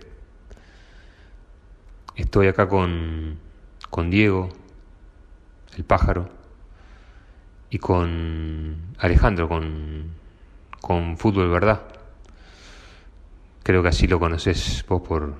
[2.17, 3.39] Estoy acá con,
[3.91, 4.49] con Diego,
[5.77, 6.31] el pájaro,
[7.69, 10.11] y con Alejandro, con,
[10.81, 11.83] con Fútbol Verdad.
[13.63, 15.35] Creo que así lo conoces vos por,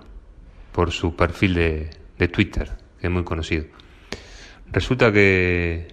[0.73, 3.65] por su perfil de, de Twitter, que es muy conocido.
[4.73, 5.89] Resulta que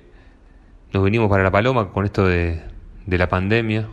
[0.93, 2.61] nos venimos para La Paloma con esto de,
[3.05, 3.87] de la pandemia.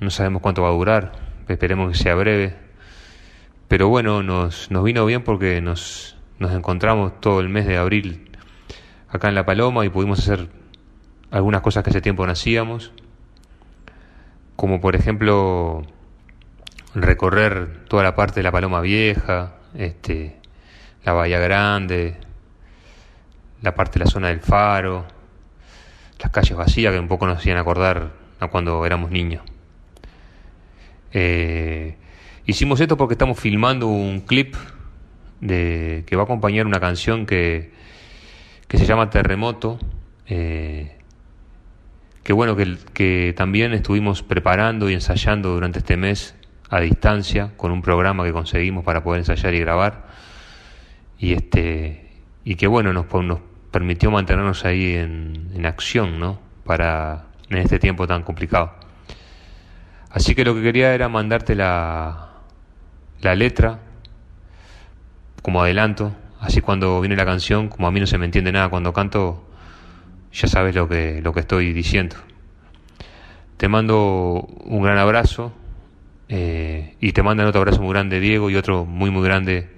[0.00, 1.12] No sabemos cuánto va a durar,
[1.48, 2.54] esperemos que sea breve.
[3.68, 8.30] Pero bueno, nos, nos vino bien porque nos, nos encontramos todo el mes de abril
[9.08, 10.48] acá en La Paloma y pudimos hacer
[11.30, 12.92] algunas cosas que hace tiempo no hacíamos,
[14.56, 15.82] como por ejemplo
[16.94, 20.36] recorrer toda la parte de La Paloma Vieja, este,
[21.04, 22.16] la Bahía Grande,
[23.62, 25.06] la parte de la zona del Faro,
[26.20, 29.42] las calles vacías que un poco nos hacían acordar a cuando éramos niños.
[31.12, 31.96] Eh,
[32.46, 34.54] hicimos esto porque estamos filmando un clip
[35.40, 37.72] de, que va a acompañar una canción que,
[38.66, 39.78] que se llama Terremoto.
[40.26, 40.96] Eh,
[42.22, 46.34] que bueno, que, que también estuvimos preparando y ensayando durante este mes
[46.68, 50.08] a distancia con un programa que conseguimos para poder ensayar y grabar.
[51.18, 52.08] Y este
[52.44, 53.40] y que bueno, nos, nos
[53.70, 56.38] permitió mantenernos ahí en, en acción, ¿no?
[56.64, 58.72] Para en este tiempo tan complicado.
[60.10, 62.28] Así que lo que quería era mandarte la,
[63.20, 63.80] la letra
[65.42, 68.68] como adelanto, así cuando viene la canción, como a mí no se me entiende nada
[68.68, 69.44] cuando canto,
[70.32, 72.16] ya sabes lo que, lo que estoy diciendo.
[73.56, 75.52] Te mando un gran abrazo
[76.28, 79.68] eh, y te mandan otro abrazo muy grande Diego y otro muy muy grande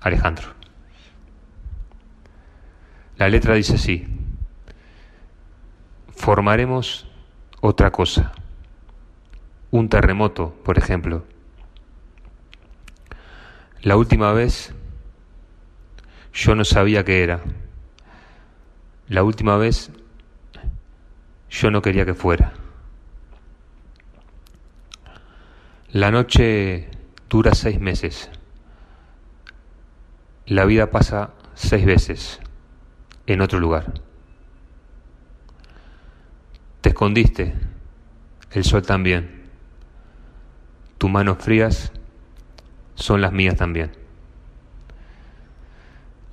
[0.00, 0.59] Alejandro.
[3.20, 4.06] La letra dice así,
[6.16, 7.06] formaremos
[7.60, 8.32] otra cosa,
[9.70, 11.26] un terremoto, por ejemplo.
[13.82, 14.72] La última vez
[16.32, 17.42] yo no sabía qué era.
[19.06, 19.90] La última vez
[21.50, 22.54] yo no quería que fuera.
[25.92, 26.88] La noche
[27.28, 28.30] dura seis meses.
[30.46, 32.40] La vida pasa seis veces
[33.32, 33.92] en otro lugar.
[36.80, 37.54] Te escondiste,
[38.50, 39.44] el sol también.
[40.98, 41.92] Tus manos frías
[42.96, 43.92] son las mías también.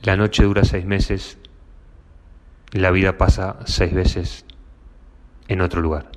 [0.01, 1.37] La noche dura seis meses,
[2.71, 4.45] la vida pasa seis veces
[5.47, 6.16] en otro lugar.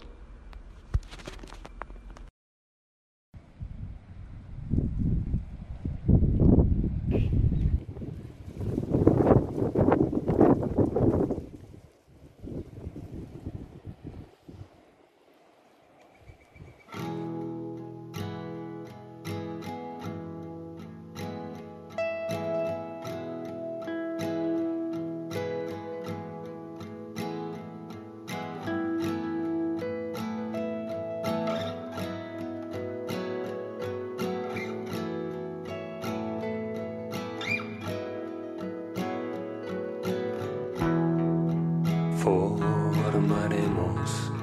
[43.10, 44.39] Formaremos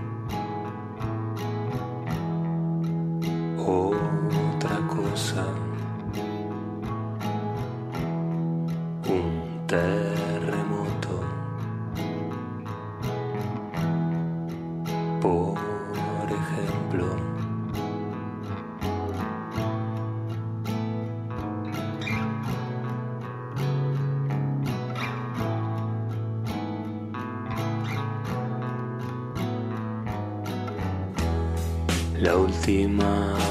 [33.07, 33.46] última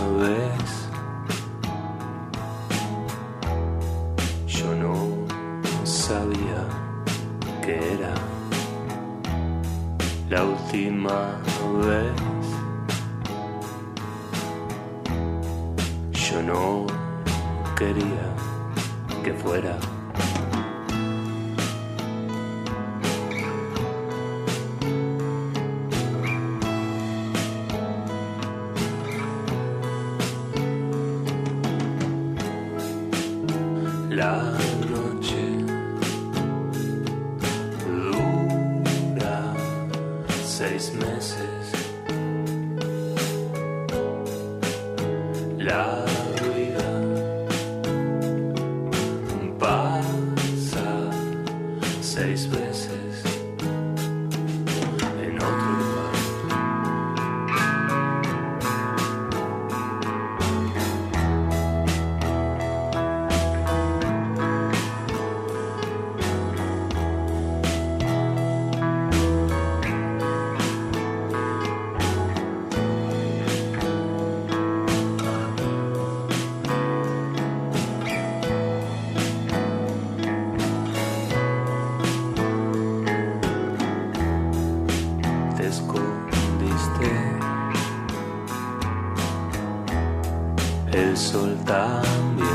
[91.16, 92.46] Sol también.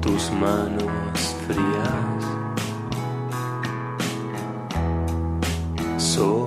[0.00, 2.22] Tus manos frías
[5.98, 6.46] son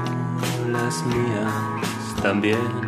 [0.71, 2.86] las mías también.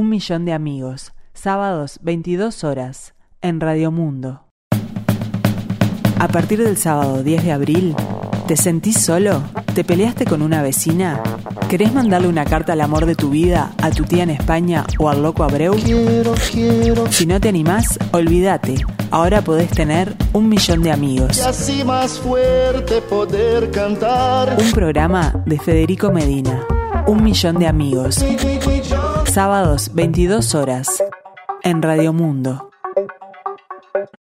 [0.00, 1.12] Un millón de amigos.
[1.34, 3.12] Sábados, 22 horas.
[3.42, 4.44] En Radio Mundo.
[6.18, 7.94] A partir del sábado 10 de abril,
[8.46, 9.42] ¿te sentís solo?
[9.74, 11.22] ¿Te peleaste con una vecina?
[11.68, 15.10] ¿Querés mandarle una carta al amor de tu vida, a tu tía en España o
[15.10, 15.76] al loco Abreu?
[17.10, 18.76] Si no te animás, olvídate.
[19.10, 21.36] Ahora podés tener un millón de amigos.
[21.36, 24.56] Y así más fuerte poder cantar.
[24.58, 26.66] Un programa de Federico Medina.
[27.06, 28.24] Un millón de amigos.
[29.30, 31.04] Sábados, 22 horas.
[31.62, 32.68] En Radio Mundo.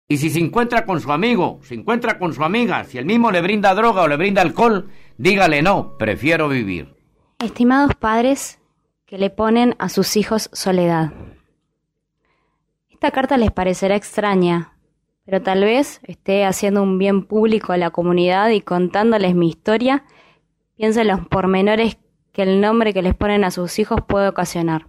[0.07, 3.29] Y si se encuentra con su amigo, se encuentra con su amiga, si el mismo
[3.29, 4.89] le brinda droga o le brinda alcohol,
[5.19, 6.95] dígale no, prefiero vivir.
[7.37, 8.59] Estimados padres
[9.05, 11.13] que le ponen a sus hijos soledad.
[12.89, 14.73] Esta carta les parecerá extraña,
[15.25, 20.05] pero tal vez esté haciendo un bien público a la comunidad y contándoles mi historia,
[20.75, 21.99] piensen los pormenores
[22.37, 24.85] que el nombre que les ponen a sus hijos puede ocasionar.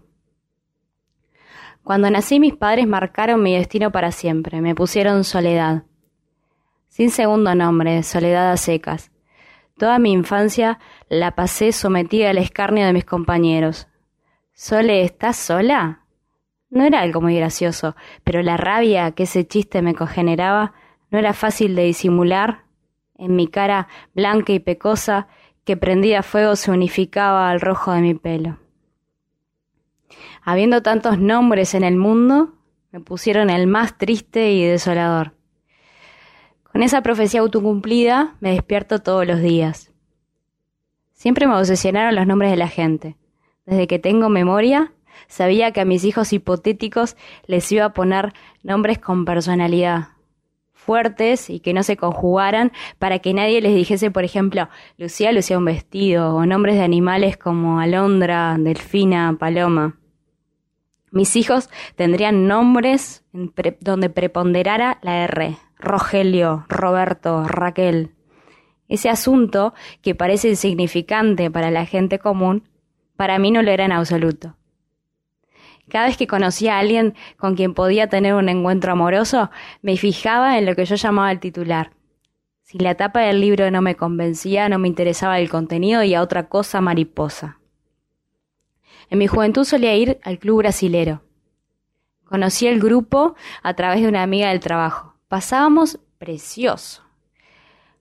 [1.82, 5.84] Cuando nací mis padres marcaron mi destino para siempre, me pusieron soledad.
[6.88, 9.10] Sin segundo nombre, soledad a secas.
[9.78, 10.78] Toda mi infancia
[11.08, 13.88] la pasé sometida al escarnio de mis compañeros.
[14.52, 16.02] Sole, ¿estás sola?
[16.68, 20.74] No era algo muy gracioso, pero la rabia que ese chiste me cogeneraba
[21.10, 22.64] no era fácil de disimular.
[23.16, 25.28] En mi cara blanca y pecosa,
[25.68, 28.56] que prendida a fuego se unificaba al rojo de mi pelo.
[30.42, 32.54] Habiendo tantos nombres en el mundo,
[32.90, 35.34] me pusieron el más triste y desolador.
[36.72, 39.92] Con esa profecía autocumplida me despierto todos los días.
[41.12, 43.18] Siempre me obsesionaron los nombres de la gente.
[43.66, 44.94] Desde que tengo memoria,
[45.26, 47.14] sabía que a mis hijos hipotéticos
[47.44, 50.12] les iba a poner nombres con personalidad,
[50.88, 55.58] fuertes y que no se conjugaran para que nadie les dijese, por ejemplo, Lucía lucía
[55.58, 59.98] un vestido, o nombres de animales como Alondra, Delfina, Paloma.
[61.10, 63.22] Mis hijos tendrían nombres
[63.54, 65.58] pre- donde preponderara la R.
[65.78, 68.12] Rogelio, Roberto, Raquel.
[68.88, 72.62] Ese asunto, que parece insignificante para la gente común,
[73.14, 74.54] para mí no lo era en absoluto.
[75.88, 79.50] Cada vez que conocía a alguien con quien podía tener un encuentro amoroso,
[79.82, 81.92] me fijaba en lo que yo llamaba el titular.
[82.62, 86.20] Si la tapa del libro no me convencía, no me interesaba el contenido y a
[86.20, 87.58] otra cosa mariposa.
[89.08, 91.22] En mi juventud solía ir al club brasilero.
[92.24, 95.14] Conocí el grupo a través de una amiga del trabajo.
[95.28, 97.02] Pasábamos precioso.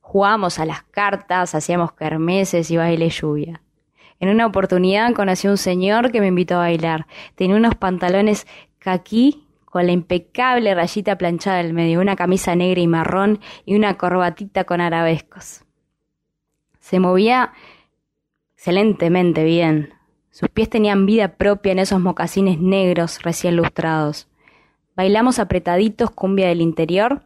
[0.01, 3.61] Jugábamos a las cartas, hacíamos kermeses y baile lluvia.
[4.19, 7.07] En una oportunidad conocí a un señor que me invitó a bailar.
[7.35, 8.47] Tenía unos pantalones
[8.79, 13.95] caquí con la impecable rayita planchada del medio, una camisa negra y marrón y una
[13.95, 15.65] corbatita con arabescos.
[16.79, 17.53] Se movía
[18.55, 19.93] excelentemente bien.
[20.31, 24.27] Sus pies tenían vida propia en esos mocasines negros recién lustrados.
[24.95, 27.23] Bailamos apretaditos cumbia del interior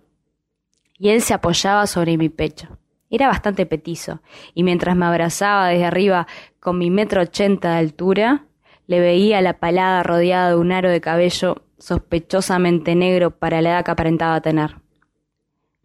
[0.98, 2.78] y él se apoyaba sobre mi pecho.
[3.12, 4.22] Era bastante petizo,
[4.56, 6.28] y mientras me abrazaba desde arriba
[6.62, 8.46] con mi metro ochenta de altura,
[8.88, 13.86] le veía la palada rodeada de un aro de cabello sospechosamente negro para la edad
[13.86, 14.78] que aparentaba tener.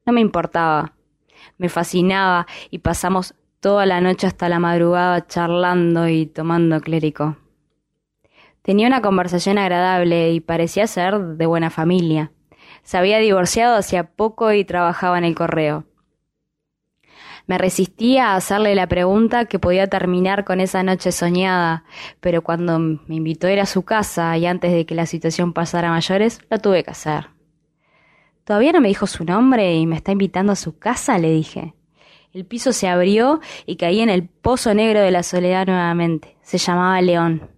[0.07, 0.93] No me importaba,
[1.59, 7.37] me fascinaba y pasamos toda la noche hasta la madrugada charlando y tomando clérico.
[8.63, 12.31] Tenía una conversación agradable y parecía ser de buena familia.
[12.85, 15.87] Se había divorciado hacía poco y trabajaba en el correo.
[17.47, 21.85] Me resistía a hacerle la pregunta que podía terminar con esa noche soñada,
[22.21, 25.53] pero cuando me invitó a ir a su casa y antes de que la situación
[25.53, 27.29] pasara a mayores, lo tuve que hacer.
[28.45, 31.75] Todavía no me dijo su nombre y me está invitando a su casa, le dije.
[32.33, 36.37] El piso se abrió y caí en el pozo negro de la soledad nuevamente.
[36.43, 37.51] Se llamaba León.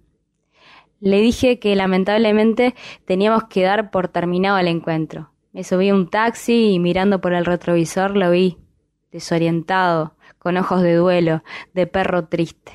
[1.01, 2.75] Le dije que lamentablemente
[3.07, 5.31] teníamos que dar por terminado el encuentro.
[5.53, 8.59] Me subí a un taxi y mirando por el retrovisor lo vi,
[9.11, 11.43] desorientado, con ojos de duelo,
[11.75, 12.73] de perro triste.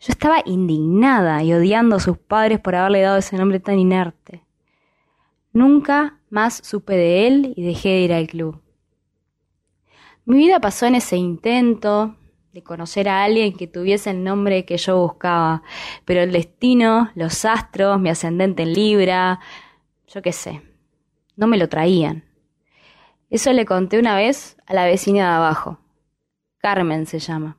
[0.00, 4.44] Yo estaba indignada y odiando a sus padres por haberle dado ese nombre tan inerte.
[5.52, 8.62] Nunca más supe de él y dejé de ir al club.
[10.24, 12.14] Mi vida pasó en ese intento
[12.52, 15.62] de conocer a alguien que tuviese el nombre que yo buscaba,
[16.04, 19.40] pero el destino, los astros, mi ascendente en Libra,
[20.06, 20.62] yo qué sé,
[21.36, 22.27] no me lo traían.
[23.30, 25.78] Eso le conté una vez a la vecina de abajo.
[26.58, 27.58] Carmen se llama.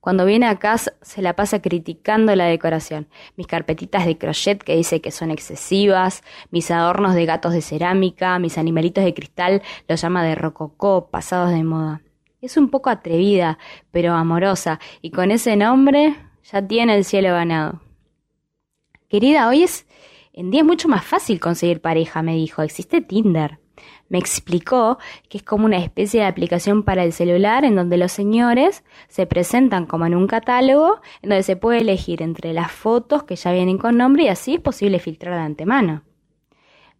[0.00, 3.06] Cuando viene a casa se la pasa criticando la decoración.
[3.36, 8.38] Mis carpetitas de crochet que dice que son excesivas, mis adornos de gatos de cerámica,
[8.38, 12.02] mis animalitos de cristal los llama de rococó, pasados de moda.
[12.40, 13.58] Es un poco atrevida,
[13.92, 16.16] pero amorosa, y con ese nombre
[16.50, 17.80] ya tiene el cielo ganado.
[19.08, 19.86] Querida, hoy es
[20.32, 22.62] en día es mucho más fácil conseguir pareja, me dijo.
[22.62, 23.61] Existe Tinder.
[24.12, 24.98] Me explicó
[25.30, 29.24] que es como una especie de aplicación para el celular en donde los señores se
[29.24, 33.52] presentan como en un catálogo en donde se puede elegir entre las fotos que ya
[33.52, 36.02] vienen con nombre y así es posible filtrar de antemano.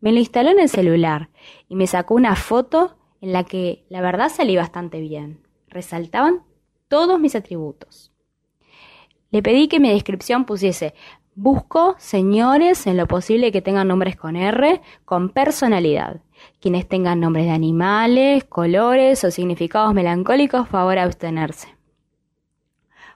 [0.00, 1.28] Me lo instaló en el celular
[1.68, 5.42] y me sacó una foto en la que la verdad salí bastante bien.
[5.68, 6.40] Resaltaban
[6.88, 8.10] todos mis atributos.
[9.30, 10.94] Le pedí que mi descripción pusiese
[11.34, 16.20] Busco señores en lo posible que tengan nombres con R, con personalidad.
[16.62, 21.76] Quienes tengan nombres de animales, colores o significados melancólicos, favor a abstenerse.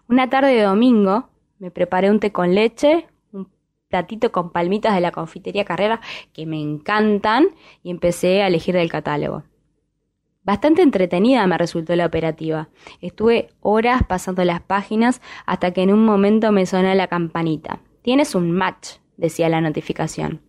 [0.08, 1.28] Una tarde de domingo
[1.60, 3.48] me preparé un té con leche, un
[3.86, 6.00] platito con palmitas de la confitería Carrera
[6.32, 7.46] que me encantan
[7.84, 9.44] y empecé a elegir del catálogo.
[10.42, 12.68] Bastante entretenida me resultó la operativa.
[13.00, 17.78] Estuve horas pasando las páginas hasta que en un momento me sonó la campanita.
[18.02, 20.40] Tienes un match, decía la notificación.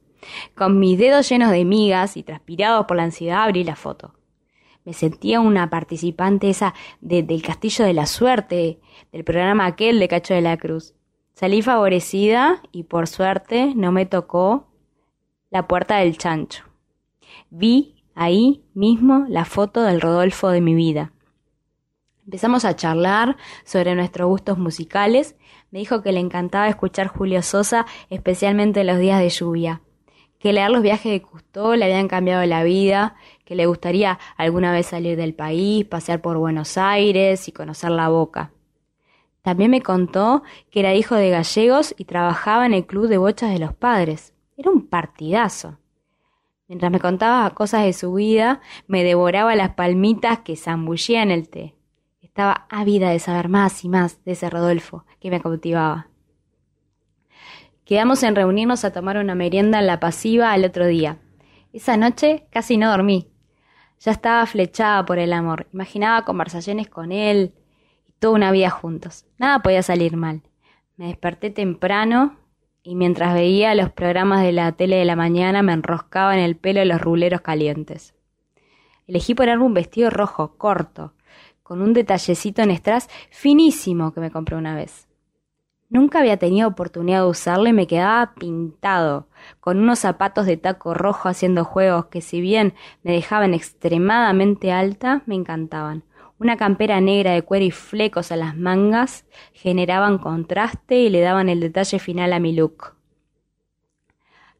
[0.55, 4.13] Con mis dedos llenos de migas y transpirados por la ansiedad abrí la foto.
[4.86, 8.80] Me sentía una participante esa del Castillo de la Suerte,
[9.11, 10.93] del programa aquel de Cacho de la Cruz.
[11.34, 14.68] Salí favorecida y por suerte no me tocó
[15.49, 16.63] la puerta del chancho.
[17.49, 21.11] Vi ahí mismo la foto del Rodolfo de mi vida.
[22.24, 25.36] Empezamos a charlar sobre nuestros gustos musicales
[25.72, 29.82] me dijo que le encantaba escuchar Julio Sosa, especialmente en los días de lluvia,
[30.40, 33.16] que leer los viajes de Cousteau le habían cambiado la vida,
[33.46, 38.10] que le gustaría alguna vez salir del país, pasear por Buenos Aires y conocer la
[38.10, 38.52] boca.
[39.42, 43.52] También me contó que era hijo de gallegos y trabajaba en el club de bochas
[43.52, 44.34] de los padres.
[44.58, 45.78] Era un partidazo.
[46.68, 51.48] Mientras me contaba cosas de su vida, me devoraba las palmitas que zambullía en el
[51.48, 51.76] té.
[52.20, 56.10] Estaba ávida de saber más y más de ese Rodolfo que me cautivaba.
[57.88, 61.20] Quedamos en reunirnos a tomar una merienda en la pasiva al otro día.
[61.72, 63.30] Esa noche casi no dormí.
[64.02, 65.68] Ya estaba flechada por el amor.
[65.72, 67.54] Imaginaba conversaciones con él
[68.06, 69.26] y toda una vida juntos.
[69.38, 70.42] Nada podía salir mal.
[70.98, 72.36] Me desperté temprano
[72.84, 76.58] y mientras veía los programas de la tele de la mañana me enroscaba en el
[76.58, 78.16] pelo los ruleros calientes.
[79.08, 81.14] Elegí ponerme un vestido rojo, corto,
[81.64, 85.07] con un detallecito en strass finísimo que me compré una vez.
[85.90, 89.30] Nunca había tenido oportunidad de usarlo y me quedaba pintado,
[89.62, 92.74] con unos zapatos de taco rojo haciendo juegos que si bien
[93.04, 96.04] me dejaban extremadamente alta, me encantaban.
[96.40, 101.48] Una campera negra de cuero y flecos a las mangas generaban contraste y le daban
[101.48, 102.96] el detalle final a mi look.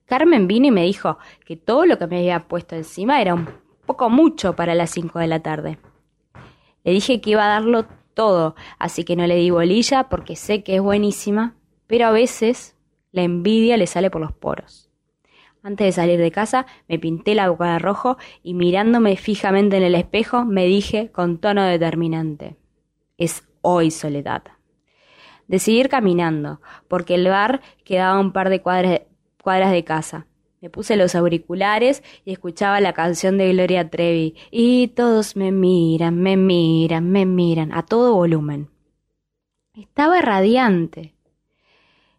[0.05, 3.49] Carmen vino y me dijo que todo lo que me había puesto encima era un
[3.86, 5.78] poco mucho para las cinco de la tarde.
[6.86, 7.86] Le dije que iba a darlo
[8.18, 11.55] todo, así que no le di bolilla porque sé que es buenísima,
[11.86, 12.76] pero a veces
[13.11, 14.89] la envidia le sale por los poros.
[15.61, 19.84] Antes de salir de casa me pinté la boca de rojo y mirándome fijamente en
[19.84, 22.55] el espejo me dije con tono determinante,
[23.20, 24.41] es hoy soledad.
[25.47, 30.26] Decidí ir caminando, porque el bar quedaba un par de cuadras de casa.
[30.59, 34.35] Me puse los auriculares y escuchaba la canción de Gloria Trevi.
[34.49, 38.69] Y todos me miran, me miran, me miran, a todo volumen.
[39.75, 41.13] Estaba radiante.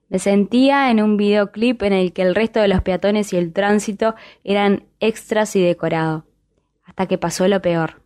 [0.09, 3.53] Me sentía en un videoclip en el que el resto de los peatones y el
[3.53, 4.15] tránsito
[4.45, 6.25] eran extras y decorado.
[6.85, 8.03] Hasta que pasó lo peor.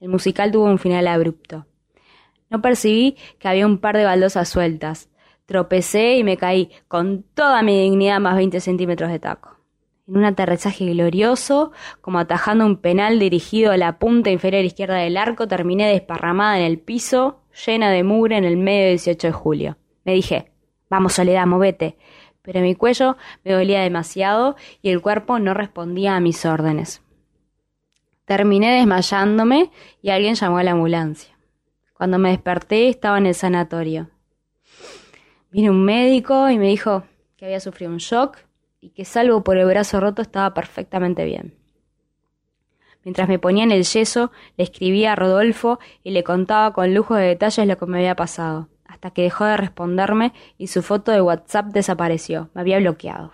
[0.00, 1.66] El musical tuvo un final abrupto.
[2.48, 5.10] No percibí que había un par de baldosas sueltas.
[5.44, 9.57] Tropecé y me caí con toda mi dignidad más 20 centímetros de taco
[10.08, 15.16] en un aterrizaje glorioso, como atajando un penal dirigido a la punta inferior izquierda del
[15.16, 19.32] arco, terminé desparramada en el piso, llena de mugre en el medio del 18 de
[19.32, 19.76] julio.
[20.04, 20.50] Me dije,
[20.88, 21.96] vamos Soledad, movete.
[22.42, 27.02] Pero mi cuello me dolía demasiado y el cuerpo no respondía a mis órdenes.
[28.24, 31.38] Terminé desmayándome y alguien llamó a la ambulancia.
[31.92, 34.08] Cuando me desperté estaba en el sanatorio.
[35.50, 37.04] Vino un médico y me dijo
[37.36, 38.47] que había sufrido un shock
[38.80, 41.54] y que salvo por el brazo roto estaba perfectamente bien.
[43.04, 47.14] Mientras me ponía en el yeso, le escribía a Rodolfo y le contaba con lujo
[47.14, 51.12] de detalles lo que me había pasado, hasta que dejó de responderme y su foto
[51.12, 53.32] de WhatsApp desapareció, me había bloqueado.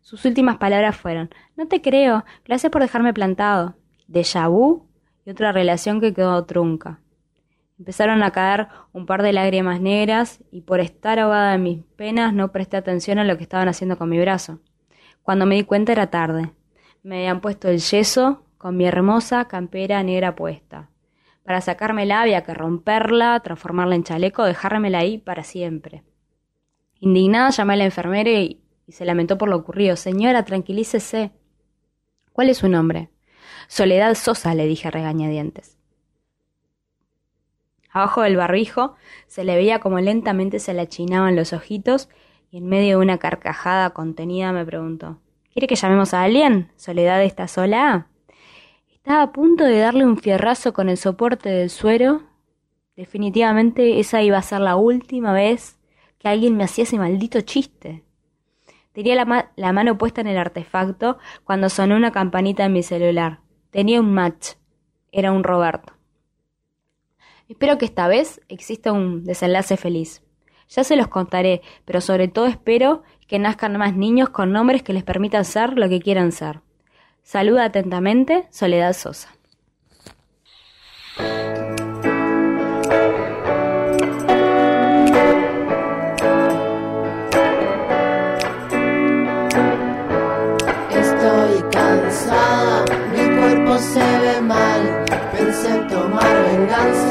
[0.00, 3.74] Sus últimas palabras fueron No te creo, gracias por dejarme plantado.
[4.06, 4.86] De vu
[5.24, 7.00] y otra relación que quedó trunca.
[7.78, 12.32] Empezaron a caer un par de lágrimas negras y por estar ahogada en mis penas
[12.32, 14.60] no presté atención a lo que estaban haciendo con mi brazo.
[15.22, 16.52] Cuando me di cuenta era tarde.
[17.02, 20.88] Me habían puesto el yeso con mi hermosa campera negra puesta.
[21.44, 26.02] Para sacármela había que romperla, transformarla en chaleco, dejármela ahí para siempre.
[26.98, 29.96] Indignada llamé a la enfermera y, y se lamentó por lo ocurrido.
[29.96, 31.30] Señora, tranquilícese.
[32.32, 33.10] ¿Cuál es su nombre?
[33.68, 35.75] Soledad Sosa, le dije regañadientes.
[37.96, 38.94] Abajo del barbijo
[39.26, 42.10] se le veía como lentamente se le achinaban los ojitos
[42.50, 45.18] y en medio de una carcajada contenida me preguntó
[45.50, 46.70] ¿Quiere que llamemos a alguien?
[46.76, 48.08] ¿Soledad está sola?
[48.92, 52.24] Estaba a punto de darle un fierrazo con el soporte del suero.
[52.96, 55.78] Definitivamente esa iba a ser la última vez
[56.18, 58.04] que alguien me hacía ese maldito chiste.
[58.92, 63.40] Tenía la, la mano puesta en el artefacto cuando sonó una campanita en mi celular.
[63.70, 64.56] Tenía un match.
[65.12, 65.95] Era un Roberto.
[67.48, 70.22] Espero que esta vez exista un desenlace feliz.
[70.68, 74.92] Ya se los contaré, pero sobre todo espero que nazcan más niños con nombres que
[74.92, 76.60] les permitan ser lo que quieran ser.
[77.22, 79.28] Saluda atentamente, Soledad Sosa.
[90.90, 95.04] Estoy cansada, mi cuerpo se ve mal.
[95.32, 97.05] Pensé en tomar venganza,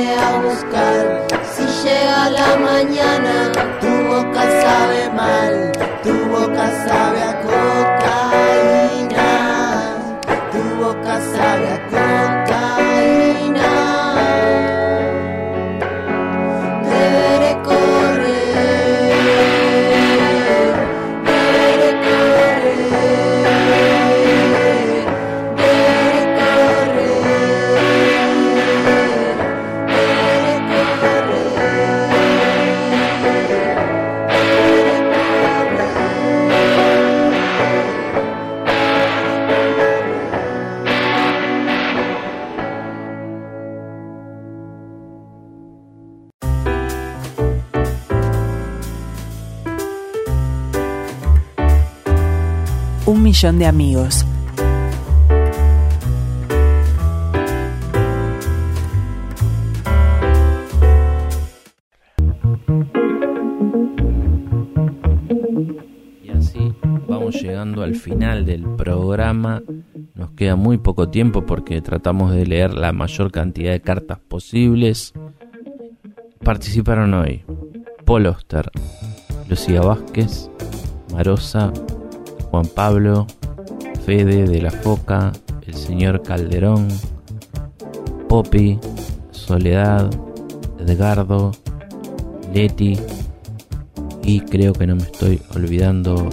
[0.00, 1.26] a buscar.
[1.54, 5.72] Si llega la mañana, tu boca sabe mal,
[6.02, 7.41] tu boca sabe a
[53.32, 54.26] millón de amigos.
[66.22, 66.74] Y así
[67.08, 69.62] vamos llegando al final del programa.
[70.14, 75.14] Nos queda muy poco tiempo porque tratamos de leer la mayor cantidad de cartas posibles.
[76.44, 77.46] Participaron hoy
[78.04, 78.70] Paul Oster,
[79.48, 80.50] Lucía Vázquez,
[81.14, 81.72] Marosa,
[82.52, 83.26] Juan Pablo,
[84.04, 85.32] Fede de la Foca,
[85.66, 86.88] el señor Calderón,
[88.28, 88.78] Poppy,
[89.30, 90.10] Soledad,
[90.78, 91.52] Edgardo,
[92.52, 92.98] Leti
[94.22, 96.28] y creo que no me estoy olvidando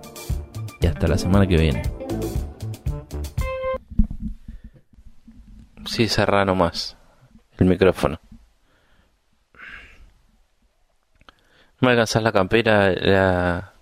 [0.80, 1.91] y hasta la semana que viene.
[5.92, 6.96] Sí, cerra nomás
[7.58, 8.18] el micrófono.
[11.80, 12.92] ¿No me alcanzás la campera?
[12.92, 13.74] La...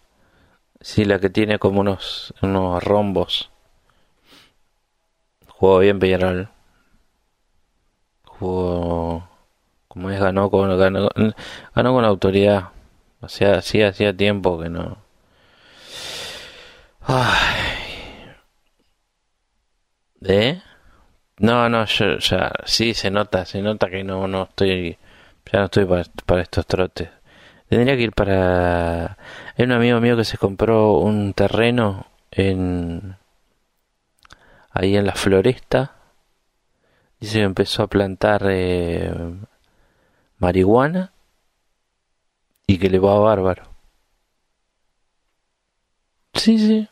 [0.80, 3.52] Sí, la que tiene como unos, unos rombos.
[5.46, 6.48] Jugó bien Peñarol.
[8.24, 9.28] Jugó.
[9.86, 11.10] Como es, ganó con, ganó,
[11.76, 12.70] ganó con autoridad.
[13.20, 13.58] O hacía,
[13.88, 14.98] hacía tiempo que no.
[17.02, 18.34] Ay.
[20.22, 20.60] ¿Eh?
[21.46, 22.52] No, no, yo ya.
[22.66, 24.98] Sí, se nota, se nota que no, no estoy.
[25.52, 27.08] Ya no estoy para, para estos trotes.
[27.68, 29.16] Tendría que ir para...
[29.56, 33.16] Hay un amigo mío que se compró un terreno en...
[34.70, 35.92] Ahí en la floresta.
[37.20, 39.12] Dice que empezó a plantar eh,
[40.38, 41.12] marihuana
[42.66, 43.64] y que le va bárbaro.
[46.34, 46.88] Sí, sí.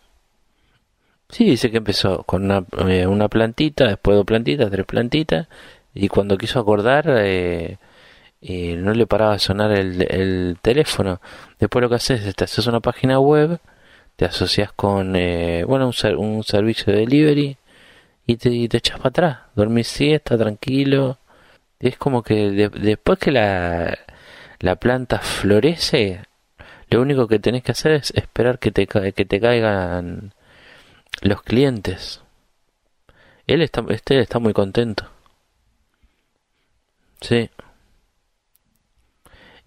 [1.31, 5.47] Sí, dice que empezó con una, eh, una plantita, después dos plantitas, tres plantitas,
[5.95, 7.77] y cuando quiso acordar, eh,
[8.41, 11.21] y no le paraba de sonar el, el teléfono.
[11.61, 13.61] Después lo que haces es te haces una página web,
[14.17, 17.59] te asocias con eh, bueno un, ser, un servicio de delivery
[18.27, 19.39] y te, echas para atrás.
[19.57, 21.19] Dormís siesta, tranquilo.
[21.81, 23.99] Es como que de- después que la,
[24.61, 26.23] la planta florece,
[26.91, 30.33] lo único que tenés que hacer es esperar que te, que te caigan
[31.23, 32.23] los clientes.
[33.49, 35.07] Él está, este está muy contento.
[37.21, 37.49] Sí.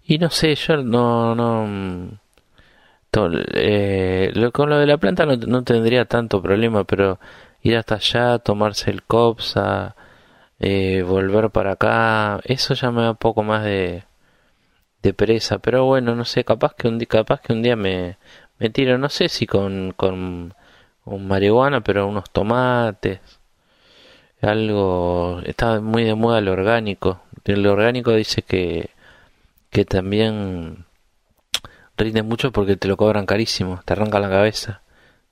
[0.04, 1.66] Y no sé, yo no, no,
[3.54, 7.18] eh, lo- con lo de la planta no, no tendría tanto problema, pero
[7.62, 9.96] ir hasta allá, tomarse el COPSA,
[10.60, 14.04] eh, volver para acá, eso ya me da un poco más de,
[15.02, 15.14] de
[15.60, 18.18] pero bueno, no sé, capaz que un capaz que un día me,
[18.58, 20.54] me tiro, no sé si con, con,
[21.04, 23.20] con marihuana, pero unos tomates,
[24.40, 28.90] algo, está muy de moda lo orgánico, el orgánico dice que
[29.72, 30.84] que también
[31.96, 34.82] rinde mucho porque te lo cobran carísimo, te arrancan la cabeza.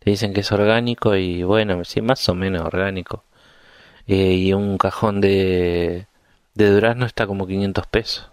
[0.01, 3.25] Te dicen que es orgánico y bueno, sí, más o menos orgánico.
[4.07, 6.07] Eh, y un cajón de,
[6.55, 8.31] de durazno está como 500 pesos.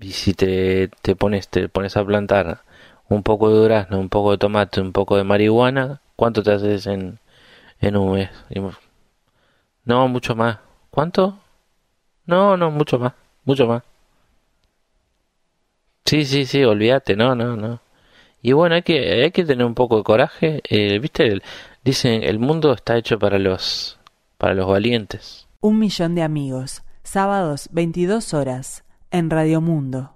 [0.00, 2.62] Y si te, te pones te pones a plantar
[3.08, 6.86] un poco de durazno, un poco de tomate, un poco de marihuana, ¿cuánto te haces
[6.86, 7.18] en,
[7.80, 8.30] en un mes?
[9.84, 10.58] No, mucho más.
[10.90, 11.38] ¿Cuánto?
[12.26, 13.12] No, no, mucho más,
[13.44, 13.82] mucho más.
[16.04, 17.80] Sí, sí, sí, olvídate, no, no, no.
[18.40, 20.62] Y bueno, hay que, hay que tener un poco de coraje.
[20.68, 21.40] Eh, Viste,
[21.84, 23.98] dicen, el mundo está hecho para los,
[24.38, 25.48] para los valientes.
[25.60, 26.82] Un millón de amigos.
[27.02, 28.84] Sábados, 22 horas.
[29.10, 30.12] En Radio Mundo.